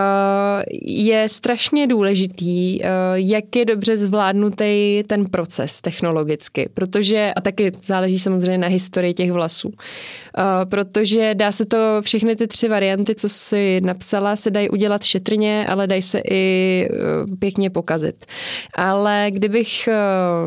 [0.83, 8.19] je strašně důležitý, eh, jak je dobře zvládnutý ten proces technologicky, protože, a taky záleží
[8.19, 9.73] samozřejmě na historii těch vlasů,
[10.39, 15.03] eh, protože dá se to, všechny ty tři varianty, co si napsala, se dají udělat
[15.03, 16.89] šetrně, ale dají se i
[17.39, 18.27] pěkně pokazit.
[18.75, 19.89] Ale kdybych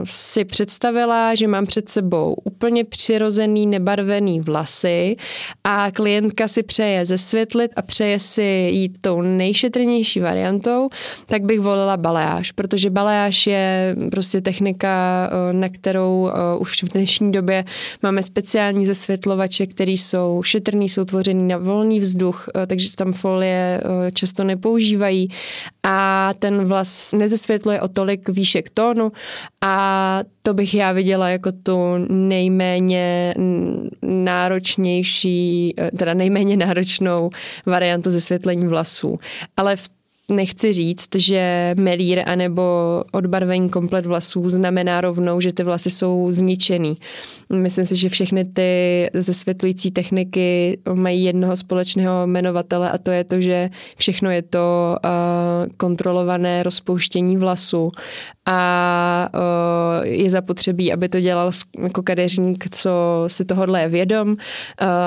[0.03, 5.15] si představila, že mám před sebou úplně přirozený, nebarvený vlasy
[5.63, 10.89] a klientka si přeje zesvětlit a přeje si jít tou nejšetrnější variantou,
[11.25, 16.89] tak bych volila baleáž, protože baleáž je prostě technika, eh, na kterou eh, už v
[16.89, 17.65] dnešní době
[18.03, 23.13] máme speciální zesvětlovače, které jsou šetrný, jsou tvořený na volný vzduch, eh, takže se tam
[23.13, 23.81] folie
[24.13, 25.29] často nepoužívají
[25.83, 29.11] a ten vlas nezesvětluje o tolik výšek tónu
[29.61, 31.77] a to bych já viděla jako tu
[32.09, 32.60] nejméně
[34.01, 37.29] náročnější, teda nejméně náročnou
[37.65, 39.19] variantu zesvětlení vlasů.
[39.57, 39.89] Ale v
[40.29, 42.63] nechci říct, že melír anebo
[43.11, 46.97] odbarvení komplet vlasů znamená rovnou, že ty vlasy jsou zničený.
[47.53, 53.41] Myslím si, že všechny ty zesvětlující techniky mají jednoho společného jmenovatele a to je to,
[53.41, 55.11] že všechno je to uh,
[55.77, 57.91] kontrolované rozpouštění vlasu
[58.45, 64.35] a uh, je zapotřebí, aby to dělal jako kadeřník, co si tohohle je vědom uh,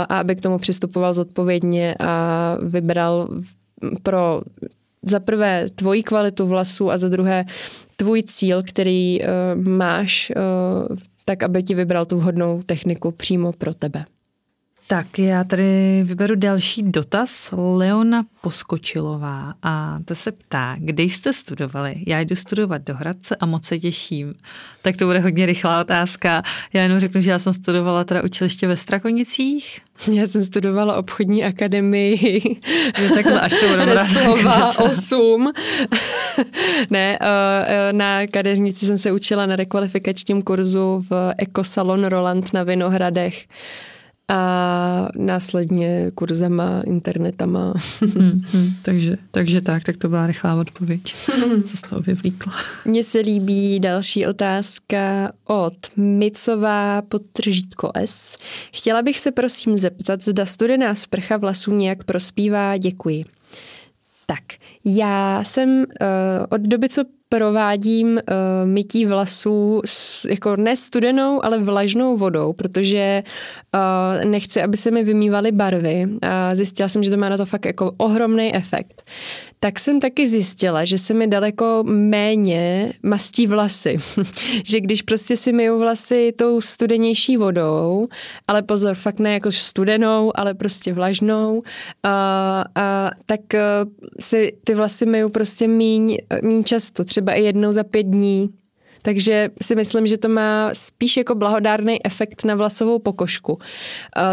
[0.02, 3.28] a aby k tomu přistupoval zodpovědně a vybral
[4.02, 4.42] pro
[5.06, 7.44] za prvé tvoji kvalitu vlasů a za druhé
[7.96, 9.26] tvůj cíl, který uh,
[9.62, 10.32] máš,
[10.90, 14.04] uh, tak aby ti vybral tu vhodnou techniku přímo pro tebe.
[14.86, 17.54] Tak já tady vyberu další dotaz.
[17.56, 22.02] Leona Poskočilová a ta se ptá, kde jste studovali?
[22.06, 24.34] Já jdu studovat do Hradce a moc se těším.
[24.82, 26.42] Tak to bude hodně rychlá otázka.
[26.72, 29.80] Já jenom řeknu, že já jsem studovala teda učiliště ve Strakonicích.
[30.12, 32.58] Já jsem studovala obchodní akademii.
[32.98, 35.52] Je takhle, až to budeme Slova 8.
[36.90, 37.28] ne, eh,
[37.66, 43.46] eh, na kadeřnici jsem se učila na rekvalifikačním kurzu v Ekosalon Roland na Vinohradech
[44.28, 47.74] a následně kurzama, internetama.
[48.00, 51.14] hmm, hmm, takže, takže tak, tak to byla rychlá odpověď,
[51.66, 52.52] co z toho vyvlíkla.
[52.84, 58.36] Mně se líbí další otázka od Micová podtržítko S.
[58.72, 62.76] Chtěla bych se prosím zeptat, zda studená sprcha vlasů nějak prospívá.
[62.76, 63.24] Děkuji.
[64.26, 64.44] Tak,
[64.84, 65.84] já jsem uh,
[66.48, 68.20] od doby, co provádím uh,
[68.64, 73.22] mytí vlasů s, jako ne studenou, ale vlažnou vodou, protože
[73.74, 77.46] uh, nechci, aby se mi vymývaly barvy a zjistila jsem, že to má na to
[77.46, 79.02] fakt jako ohromný efekt
[79.64, 83.96] tak jsem taky zjistila, že se mi daleko méně mastí vlasy.
[84.64, 88.08] že když prostě si myju vlasy tou studenější vodou,
[88.48, 91.62] ale pozor, fakt ne jako studenou, ale prostě vlažnou,
[92.02, 93.40] a, a, tak
[94.20, 98.50] si ty vlasy myju prostě míň, míň často, třeba i jednou za pět dní,
[99.02, 103.58] takže si myslím, že to má spíš jako blahodárný efekt na vlasovou pokožku.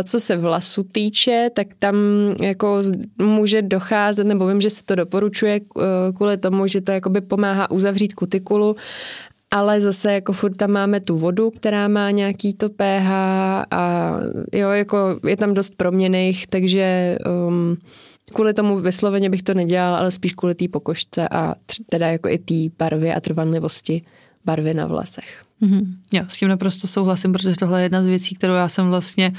[0.03, 1.95] Co se vlasu týče, tak tam
[2.41, 2.81] jako
[3.21, 5.59] může docházet, nebo vím, že se to doporučuje
[6.15, 8.75] kvůli tomu, že to jakoby pomáhá uzavřít kutikulu
[9.53, 13.11] ale zase jako furt tam máme tu vodu, která má nějaký to pH
[13.71, 14.15] a
[14.53, 17.17] jo, jako je tam dost proměných, takže
[17.47, 17.77] um,
[18.31, 21.55] kvůli tomu vysloveně bych to nedělala, ale spíš kvůli té pokožce a
[21.89, 24.01] teda jako i té barvy a trvanlivosti
[24.45, 25.43] barvy na vlasech.
[25.61, 25.85] Mm-hmm.
[26.13, 29.33] Já s tím naprosto souhlasím, protože tohle je jedna z věcí, kterou já jsem vlastně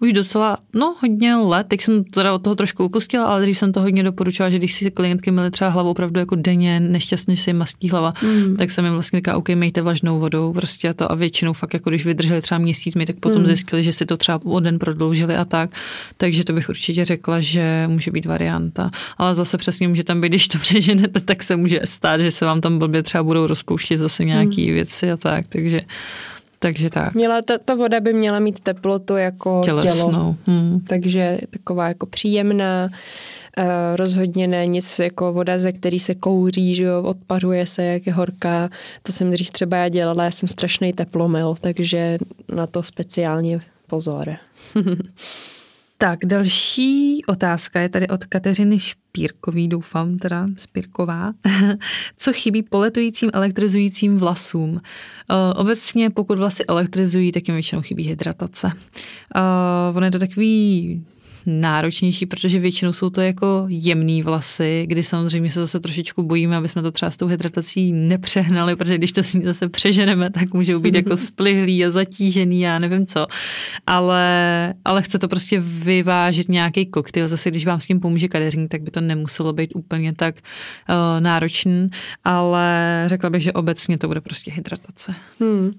[0.00, 3.72] už docela, no hodně let, teď jsem teda od toho trošku upustila, ale dřív jsem
[3.72, 7.52] to hodně doporučovala, že když si klientky měly třeba hlavu opravdu jako denně nešťastně si
[7.52, 8.56] mastí hlava, mm.
[8.56, 11.74] tak jsem jim vlastně říkala, OK, mějte vlažnou vodou prostě a to a většinou fakt
[11.74, 13.46] jako když vydrželi třeba měsíc, mi tak potom mm.
[13.46, 15.70] zjistili, že si to třeba o den prodloužili a tak,
[16.16, 20.28] takže to bych určitě řekla, že může být varianta, ale zase přesně může tam být,
[20.28, 23.98] když to přeženete, tak se může stát, že se vám tam blbě třeba budou rozpouštět
[23.98, 24.74] zase nějaký mm.
[24.74, 25.67] věci a tak, takže
[26.58, 27.14] takže tak.
[27.14, 30.10] Měla, ta, ta voda by měla mít teplotu jako Tělesnou.
[30.10, 30.36] tělo.
[30.46, 30.80] Hmm.
[30.88, 32.88] Takže taková jako příjemná,
[33.58, 33.64] uh,
[33.96, 38.12] rozhodně ne nic jako voda, ze který se kouří, že jo, odpařuje se, jak je
[38.12, 38.68] horká.
[39.02, 42.18] To jsem dřív třeba já dělala, já jsem strašný teplomil, takže
[42.54, 44.36] na to speciálně pozor.
[46.00, 51.32] Tak, další otázka je tady od Kateřiny Špírkový, doufám, teda Spírková.
[52.16, 54.70] Co chybí poletujícím elektrizujícím vlasům?
[54.70, 54.80] Uh,
[55.56, 58.66] obecně, pokud vlasy elektrizují, tak jim většinou chybí hydratace.
[58.66, 61.04] Uh, on je to takový
[61.48, 66.68] náročnější, protože většinou jsou to jako jemný vlasy, kdy samozřejmě se zase trošičku bojíme, aby
[66.68, 70.80] jsme to třeba s tou hydratací nepřehnali, protože když to si zase přeženeme, tak můžou
[70.80, 73.26] být jako splihlý a zatížený, já nevím co.
[73.86, 77.28] Ale, ale chce to prostě vyvážit nějaký koktejl.
[77.28, 80.34] Zase, když vám s tím pomůže kadeřník, tak by to nemuselo být úplně tak
[80.88, 81.90] uh, náročný,
[82.24, 85.14] ale řekla bych, že obecně to bude prostě hydratace.
[85.40, 85.70] Hmm.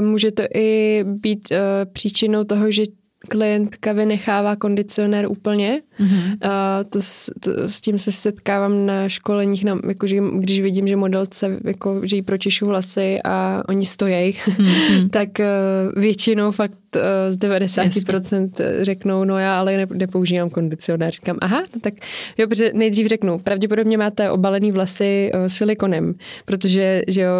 [0.00, 1.56] Může to i být uh,
[1.92, 2.82] příčinou toho, že
[3.28, 5.82] klientka vynechává kondicionér úplně.
[6.00, 6.38] Mm-hmm.
[6.42, 6.98] A to,
[7.40, 12.00] to, s tím se setkávám na školeních, na, jako, že, když vidím, že modelce, jako,
[12.04, 15.08] že jí pročišu vlasy a oni stojí, mm-hmm.
[15.10, 16.78] tak uh, většinou fakt
[17.28, 18.84] z 90% Jasně.
[18.84, 21.10] řeknou, no já ale ne, nepoužívám kondicionér.
[21.12, 21.94] Říkám, aha, no tak
[22.38, 27.32] jo, protože nejdřív řeknu, pravděpodobně máte obalený vlasy uh, silikonem, protože že jo,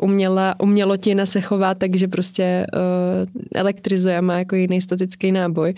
[0.00, 2.80] uh, uměla, umělotina se chová tak, že prostě uh,
[3.54, 5.74] elektrizuje a má jako jiný statický náboj.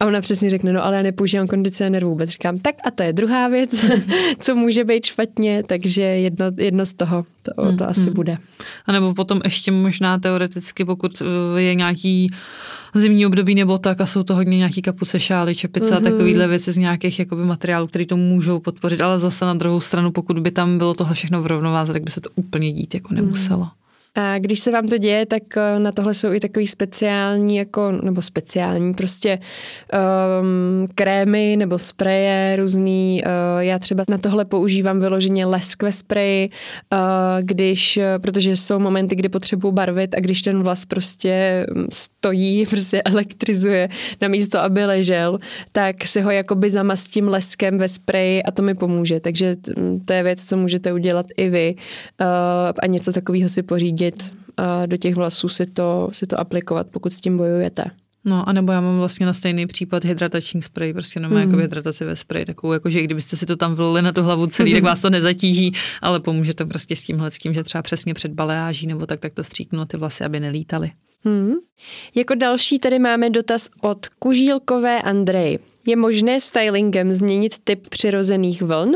[0.00, 2.30] A ona přesně řekne, no ale já nepoužívám kondicionér vůbec.
[2.30, 3.84] Říkám, tak a to je druhá věc,
[4.38, 8.14] co může být špatně, takže jedno, jedno z toho to, to hmm, asi hmm.
[8.14, 8.38] bude.
[8.86, 11.22] A nebo potom ještě možná teoreticky, pokud
[11.56, 12.30] je nějaký
[12.94, 15.96] zimní období nebo tak a jsou to hodně nějaký kapuce, šály, čepice mm-hmm.
[15.96, 16.04] a mhm.
[16.04, 20.10] takovýhle věci z nějakých jakoby materiálů, které to můžou podpořit, ale zase na druhou stranu,
[20.10, 23.14] pokud by tam bylo tohle všechno v rovnováze, tak by se to úplně dít jako
[23.14, 23.64] nemuselo.
[23.64, 23.81] Mm.
[24.14, 27.92] A když se vám to děje, tak eh, na tohle jsou i takový speciální, jako,
[27.92, 29.38] nebo speciální, prostě
[30.40, 33.22] um, krémy nebo spreje různý.
[33.24, 36.50] Uh, já třeba na tohle používám vyloženě lesk ve spreji,
[36.92, 36.98] uh,
[37.40, 43.02] když, protože jsou momenty, kdy potřebuji barvit a když ten vlas prostě mm, stojí, prostě
[43.02, 43.88] elektrizuje
[44.20, 45.38] na místo, aby ležel,
[45.72, 49.20] tak si ho jakoby zamastím leskem ve spreji a to mi pomůže.
[49.20, 49.56] Takže
[50.04, 51.74] to je věc, co můžete udělat i vy
[52.20, 52.26] uh,
[52.82, 56.86] a něco takového si pořídit vidět a do těch vlasů si to, si to aplikovat,
[56.90, 57.84] pokud s tím bojujete.
[58.24, 61.40] No, anebo já mám vlastně na stejný případ hydratační spray, prostě nemá mm.
[61.40, 64.22] jako hydrataci ve spray, takovou jako, že i kdybyste si to tam vlili na tu
[64.22, 64.76] hlavu celý, mm.
[64.76, 65.72] tak vás to nezatíží,
[66.02, 69.20] ale pomůže to prostě s tímhle, s tím, že třeba přesně před baleáží nebo tak,
[69.20, 70.90] tak to stříknu ty vlasy, aby nelítaly.
[71.24, 71.52] Hmm.
[72.14, 75.58] Jako další tady máme dotaz od Kužílkové Andrej.
[75.86, 78.92] Je možné stylingem změnit typ přirozených vln?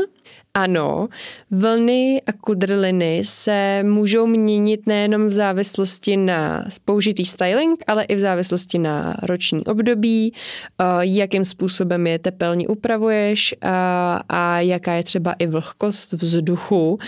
[0.57, 1.07] Ano,
[1.51, 8.19] vlny a kudrliny se můžou měnit nejenom v závislosti na použitý styling, ale i v
[8.19, 15.33] závislosti na roční období, eh, jakým způsobem je tepelně upravuješ a, a jaká je třeba
[15.33, 16.99] i vlhkost vzduchu.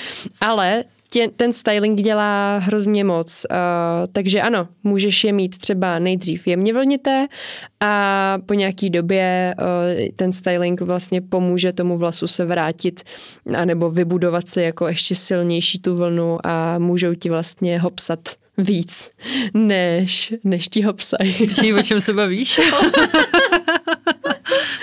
[0.41, 3.45] Ale tě, ten styling dělá hrozně moc.
[3.51, 3.57] Uh,
[4.11, 7.27] takže ano, můžeš je mít třeba nejdřív jemně vlnité
[7.79, 9.65] a po nějaký době uh,
[10.15, 13.01] ten styling vlastně pomůže tomu vlasu se vrátit
[13.57, 18.19] anebo vybudovat se jako ještě silnější tu vlnu a můžou ti vlastně hopsat
[18.57, 19.11] víc,
[19.53, 21.33] než, než ti hopsají.
[21.39, 22.59] Víš, o čem se bavíš?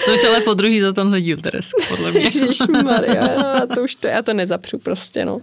[0.06, 2.30] to už ale po druhý za tenhle díl, Teresko, podle mě.
[2.84, 5.40] Maria, no, to už to, já to nezapřu prostě, no.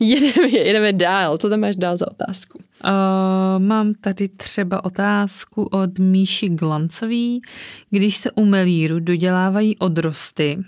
[0.00, 1.38] Jedeme, jedeme dál.
[1.38, 2.58] Co tam máš dál za otázku?
[2.84, 7.42] Uh, mám tady třeba otázku od Míši Glancový.
[7.90, 10.58] Když se u melíru dodělávají odrosty,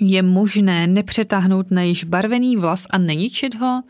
[0.00, 3.82] je možné nepřetáhnout na již barvený vlas a neničit ho?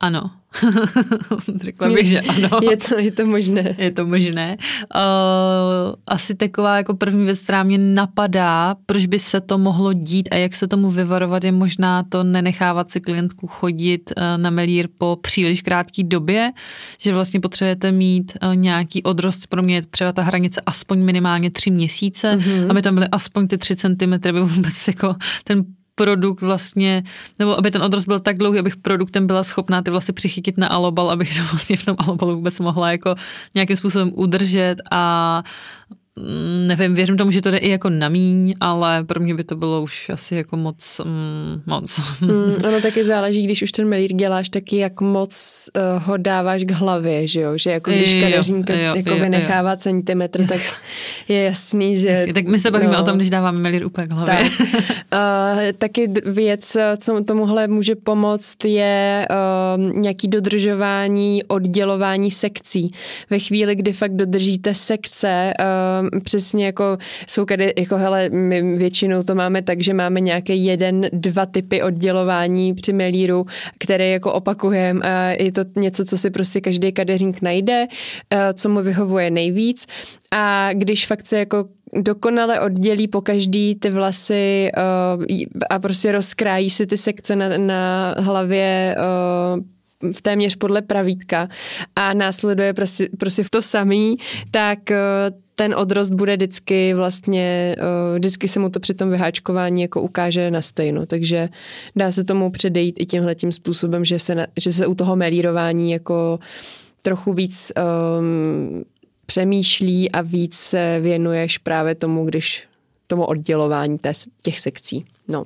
[0.00, 0.30] Ano.
[1.62, 2.48] Řekla bych, že ano.
[2.70, 3.74] Je to, je to možné.
[3.78, 4.56] Je to možné.
[4.94, 10.28] Uh, asi taková jako první věc, která mě napadá, proč by se to mohlo dít
[10.32, 14.88] a jak se tomu vyvarovat, je možná to nenechávat si klientku chodit uh, na melír
[14.98, 16.52] po příliš krátké době,
[16.98, 21.50] že vlastně potřebujete mít uh, nějaký odrost, pro mě je třeba ta hranice aspoň minimálně
[21.50, 22.70] tři měsíce, mm-hmm.
[22.70, 25.64] aby tam byly aspoň ty tři centimetry, aby vůbec jako ten
[25.98, 27.02] produkt vlastně,
[27.38, 30.68] nebo aby ten odrost byl tak dlouhý, abych produktem byla schopná ty vlastně přichytit na
[30.68, 33.14] alobal, abych to vlastně v tom alobalu vůbec mohla jako
[33.54, 35.42] nějakým způsobem udržet a
[36.66, 39.56] nevím, věřím tomu, že to jde i jako na míň, ale pro mě by to
[39.56, 42.00] bylo už asi jako moc, mm, moc.
[42.20, 46.64] Mm, ono taky záleží, když už ten melír děláš, taky jak moc uh, ho dáváš
[46.64, 50.60] k hlavě, že jo, že jako když kadeřínka jako vynechává centimetr, tak
[51.28, 52.08] je jasný, že...
[52.08, 54.34] Jasný, tak my se bavíme no, o tom, když dáváme melír úplně k hlavě.
[54.58, 54.68] Tak.
[54.68, 62.92] uh, taky věc, co tomuhle může pomoct, je uh, nějaký dodržování, oddělování sekcí.
[63.30, 69.22] Ve chvíli, kdy fakt dodržíte sekce, uh, přesně jako, jsou kady, jako hele, my většinou
[69.22, 73.46] to máme tak, že máme nějaké jeden, dva typy oddělování při melíru,
[73.78, 77.86] které jako opakujeme a je to něco, co si prostě každý kadeřník najde,
[78.54, 79.86] co mu vyhovuje nejvíc.
[80.30, 81.64] A když fakt se jako
[81.96, 85.24] dokonale oddělí po každý ty vlasy uh,
[85.70, 88.96] a prostě rozkrájí si ty sekce na, na hlavě
[89.56, 89.62] uh,
[90.22, 91.48] téměř podle pravítka
[91.96, 94.16] a následuje prostě, prostě v to samý,
[94.50, 97.76] tak uh, ten odrost bude vždycky vlastně,
[98.14, 101.48] vždycky se mu to při tom vyháčkování jako ukáže na stejno, takže
[101.96, 105.16] dá se tomu předejít i tímhle tím způsobem, že se, na, že se u toho
[105.16, 106.38] melírování jako
[107.02, 107.72] trochu víc
[108.18, 108.84] um,
[109.26, 112.68] přemýšlí a víc se věnuješ právě tomu, když
[113.06, 113.98] tomu oddělování
[114.42, 115.04] těch sekcí.
[115.28, 115.44] No,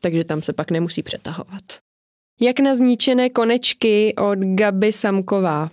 [0.00, 1.62] takže tam se pak nemusí přetahovat.
[2.40, 5.70] Jak na zničené konečky od Gaby Samková.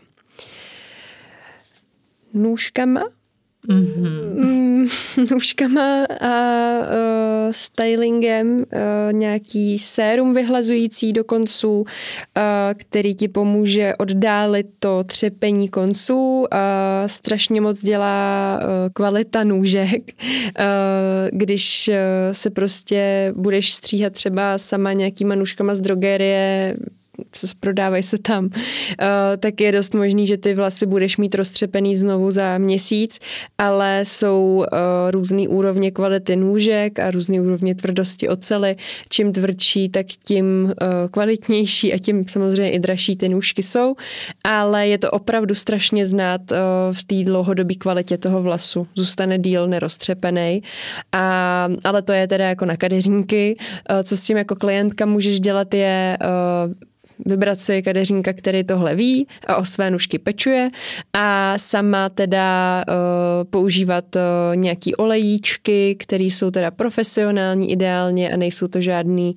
[2.33, 3.03] Nůžkama
[3.69, 4.89] mm-hmm.
[5.31, 8.63] nůžkama a uh, stylingem, uh,
[9.11, 11.85] nějaký sérum vyhlazující do konců, uh,
[12.77, 16.39] který ti pomůže oddálit to třepení konců.
[16.39, 16.47] Uh,
[17.05, 20.01] strašně moc dělá uh, kvalita nůžek.
[20.01, 20.65] Uh,
[21.31, 21.95] když uh,
[22.31, 26.75] se prostě budeš stříhat třeba sama nějakýma nůžkama z drogerie,
[27.59, 28.49] prodávají se tam, uh,
[29.39, 33.19] tak je dost možný, že ty vlasy budeš mít roztřepený znovu za měsíc,
[33.57, 38.75] ale jsou uh, různé úrovně kvality nůžek a různé úrovně tvrdosti ocely.
[39.09, 40.71] Čím tvrdší, tak tím uh,
[41.11, 43.95] kvalitnější a tím samozřejmě i dražší ty nůžky jsou,
[44.43, 46.41] ale je to opravdu strašně znát
[46.91, 48.87] v té dlouhodobé kvalitě toho vlasu.
[48.95, 50.63] Zůstane díl neroztřepený,
[51.11, 53.55] a, ale to je teda jako na kadeřínky.
[53.89, 56.17] Uh, co s tím jako klientka můžeš dělat je
[57.25, 60.69] vybrat si kadeřínka, který tohle ví a o své nůžky pečuje
[61.13, 62.93] a sama teda uh,
[63.49, 64.21] používat uh,
[64.55, 69.35] nějaký olejíčky, které jsou teda profesionální ideálně a nejsou to žádný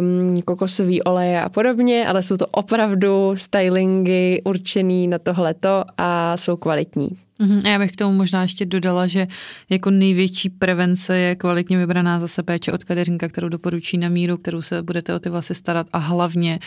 [0.00, 6.56] um, kokosový oleje a podobně, ale jsou to opravdu stylingy určený na tohleto a jsou
[6.56, 7.08] kvalitní.
[7.42, 7.70] Mm-hmm.
[7.70, 9.26] Já bych k tomu možná ještě dodala, že
[9.70, 14.62] jako největší prevence je kvalitně vybraná zase péče od kadeřinka, kterou doporučí na míru, kterou
[14.62, 16.58] se budete o ty vlasy starat a hlavně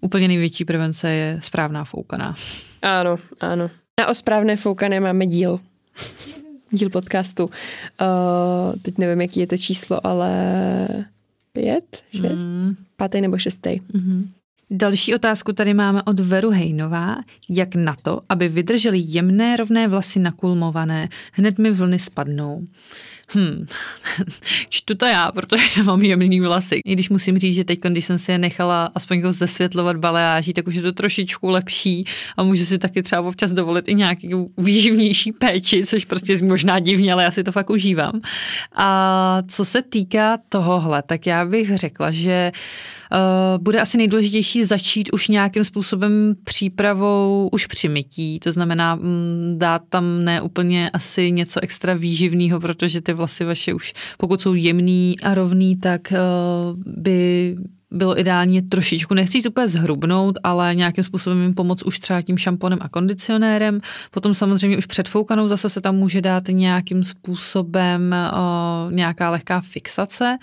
[0.00, 2.34] úplně největší prevence je správná foukaná.
[2.82, 3.70] Ano, ano.
[4.00, 5.60] A o správné foukané máme díl.
[6.70, 7.44] díl podcastu.
[7.44, 7.50] Uh,
[8.82, 10.30] teď nevím, jaký je to číslo, ale
[11.52, 12.76] pět, šest, mm.
[12.96, 13.70] pátý nebo šestý.
[13.70, 14.26] Mm-hmm.
[14.70, 17.16] Další otázku tady máme od Veru Hejnová.
[17.48, 22.66] Jak na to, aby vydržely jemné rovné vlasy nakulmované, hned mi vlny spadnou.
[23.34, 23.66] Hm,
[24.68, 26.80] čtu to já, protože mám jemný vlasy.
[26.84, 30.52] I když musím říct, že teď, když jsem si je nechala aspoň jako zesvětlovat baleáží,
[30.52, 32.04] tak už je to trošičku lepší
[32.36, 37.12] a můžu si taky třeba občas dovolit i nějaký výživnější péči, což prostě možná divně,
[37.12, 38.20] ale já si to fakt užívám.
[38.76, 42.52] A co se týká tohohle, tak já bych řekla, že
[43.12, 49.54] uh, bude asi nejdůležitější začít už nějakým způsobem přípravou už při mytí, to znamená mm,
[49.58, 54.54] dát tam ne úplně asi něco extra výživného, protože ty vlasy vaše už, pokud jsou
[54.54, 57.56] jemný a rovný, tak uh, by
[57.90, 62.78] bylo ideálně trošičku, nechci úplně zhrubnout, ale nějakým způsobem jim pomoct už třeba tím šamponem
[62.82, 63.80] a kondicionérem.
[64.10, 70.36] Potom samozřejmě už předfoukanou zase se tam může dát nějakým způsobem uh, nějaká lehká fixace,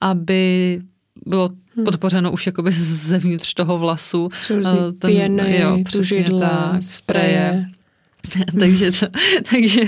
[0.00, 0.80] aby
[1.26, 1.84] bylo hmm.
[1.84, 4.28] podpořeno už jakoby zevnitř toho vlasu.
[4.98, 7.69] Ten, pěny, jo, přesně tak, spreje.
[8.58, 9.06] takže, to,
[9.50, 9.82] takže,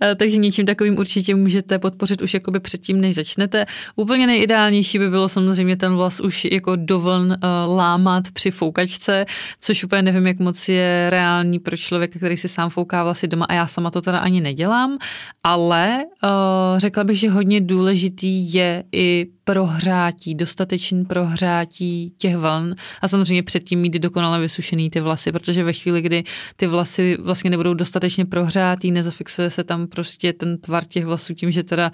[0.00, 3.66] eh, takže něčím takovým určitě můžete podpořit už jakoby předtím, než začnete.
[3.96, 9.24] Úplně nejideálnější by bylo samozřejmě ten vlas už jako dovln uh, lámat při foukačce,
[9.60, 13.46] což úplně nevím, jak moc je reální pro člověka, který si sám fouká vlasy doma
[13.48, 14.98] a já sama to teda ani nedělám,
[15.44, 16.30] ale uh,
[16.78, 23.80] řekla bych, že hodně důležitý je i prohřátí, dostatečný prohřátí těch vln a samozřejmě předtím
[23.80, 26.24] mít dokonale vysušený ty vlasy, protože ve chvíli, kdy
[26.56, 31.50] ty vlasy vlastně nebudou dostatečně prohřátý, nezafixuje se tam prostě ten tvar těch vlasů tím,
[31.50, 31.92] že teda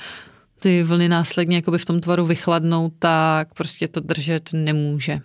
[0.61, 5.21] ty vlny následně jakoby v tom tvaru vychladnou, tak prostě to držet nemůže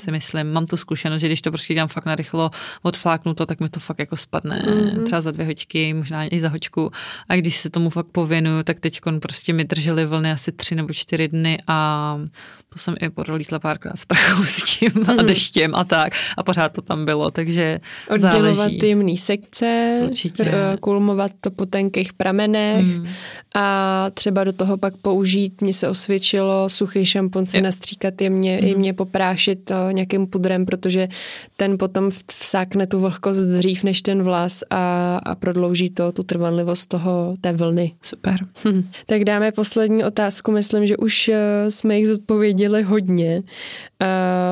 [0.00, 0.52] si myslím.
[0.52, 2.50] Mám tu zkušenost, že když to prostě dělám fakt narychlo,
[2.82, 5.04] odfláknu to, tak mi to fakt jako spadne mm-hmm.
[5.04, 6.90] třeba za dvě hoďky, možná i za hoďku.
[7.28, 10.92] A když se tomu fakt pověnuju, tak teď prostě mi držely vlny asi tři nebo
[10.92, 12.18] čtyři dny a
[12.68, 15.10] to jsem i prolítla párkrát s prachou s tím mm-hmm.
[15.10, 15.26] a mhm.
[15.26, 16.12] deštěm a tak.
[16.36, 17.80] A pořád to tam bylo, takže
[18.10, 18.78] Oddělovat záleží.
[18.82, 20.52] jemný sekce, Určitě.
[20.80, 23.06] kulmovat to po tenkých pramenech mm.
[23.54, 28.68] a třeba do toho pak použít, mně se osvědčilo suchý šampon se nastříkat jemně, mm.
[28.68, 31.08] jemně poprášit nějakým pudrem, protože
[31.56, 36.88] ten potom vsákne tu vlhkost dřív než ten vlas a, a prodlouží to tu trvanlivost
[36.88, 37.92] toho té vlny.
[38.02, 38.36] Super.
[38.64, 38.88] Hm.
[39.06, 40.52] Tak dáme poslední otázku.
[40.52, 41.34] Myslím, že už uh,
[41.68, 43.42] jsme jich zodpověděli hodně.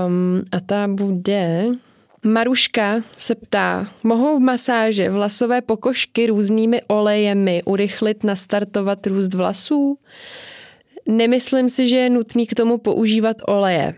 [0.06, 1.66] Um, a ta bude...
[2.26, 9.98] Maruška se ptá, mohou v masáže vlasové pokožky různými olejemi urychlit, nastartovat růst vlasů?
[11.08, 13.94] Nemyslím si, že je nutný k tomu používat oleje,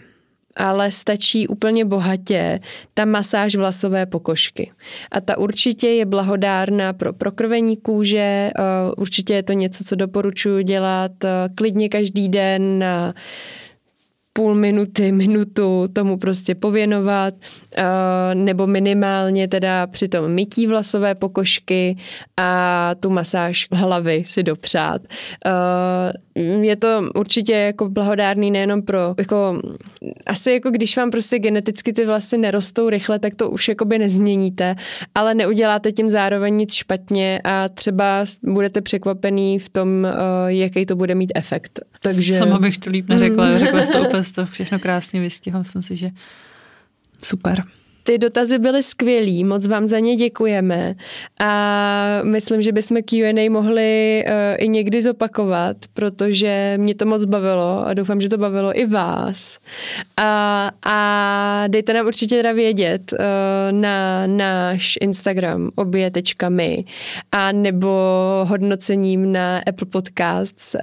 [0.57, 2.61] ale stačí úplně bohatě
[2.94, 4.70] ta masáž vlasové pokožky.
[5.11, 8.52] A ta určitě je blahodárná pro prokrvení kůže, eh,
[8.96, 13.14] určitě je to něco, co doporučuji dělat eh, klidně každý den na
[14.32, 17.34] půl minuty, minutu tomu prostě pověnovat,
[17.76, 17.84] eh,
[18.34, 21.96] nebo minimálně teda při tom mytí vlasové pokožky
[22.36, 25.02] a tu masáž hlavy si dopřát.
[26.37, 29.61] Eh, je to určitě jako blahodárný nejenom pro, jako,
[30.26, 34.76] asi jako když vám prostě geneticky ty vlasy nerostou rychle, tak to už jakoby nezměníte,
[35.14, 40.12] ale neuděláte tím zároveň nic špatně a třeba budete překvapený v tom, eh,
[40.47, 41.80] jaký to bude mít efekt.
[42.03, 42.32] Takže...
[42.32, 45.97] Sama bych to líp neřekla, řekla jsi to úplně to všechno krásně vystihla, myslím si,
[45.97, 46.11] že
[47.22, 47.64] super.
[48.07, 50.94] Ty dotazy byly skvělý, moc vám za ně děkujeme
[51.40, 57.86] a myslím, že bychom Q&A mohli uh, i někdy zopakovat, protože mě to moc bavilo
[57.86, 59.59] a doufám, že to bavilo i vás.
[60.16, 63.18] A, a dejte nám určitě teda vědět uh,
[63.80, 66.84] na náš Instagram obě.my
[67.32, 67.90] a nebo
[68.48, 70.80] hodnocením na Apple Podcasts uh,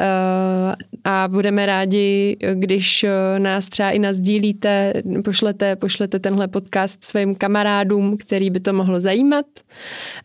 [1.03, 3.05] a budeme rádi, když
[3.37, 4.93] nás třeba i nazdílíte,
[5.23, 9.45] pošlete, pošlete tenhle podcast svým kamarádům, který by to mohlo zajímat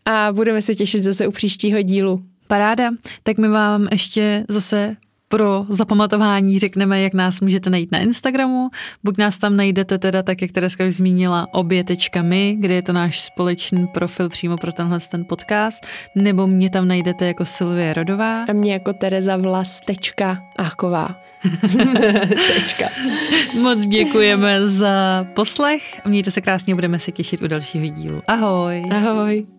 [0.05, 2.21] a budeme se těšit zase u příštího dílu.
[2.47, 2.89] Paráda,
[3.23, 4.95] tak my vám ještě zase
[5.29, 8.69] pro zapamatování řekneme, jak nás můžete najít na Instagramu.
[9.03, 13.21] Buď nás tam najdete teda, tak jak Tereska už zmínila, obě.my, kde je to náš
[13.21, 18.43] společný profil přímo pro tenhle ten podcast, nebo mě tam najdete jako Silvie Rodová.
[18.43, 19.81] A mě jako Tereza Vlas.
[20.57, 21.15] Áková.
[23.61, 26.01] Moc děkujeme za poslech.
[26.05, 28.21] Mějte se krásně, budeme se těšit u dalšího dílu.
[28.27, 28.83] Ahoj.
[28.91, 29.58] Ahoj.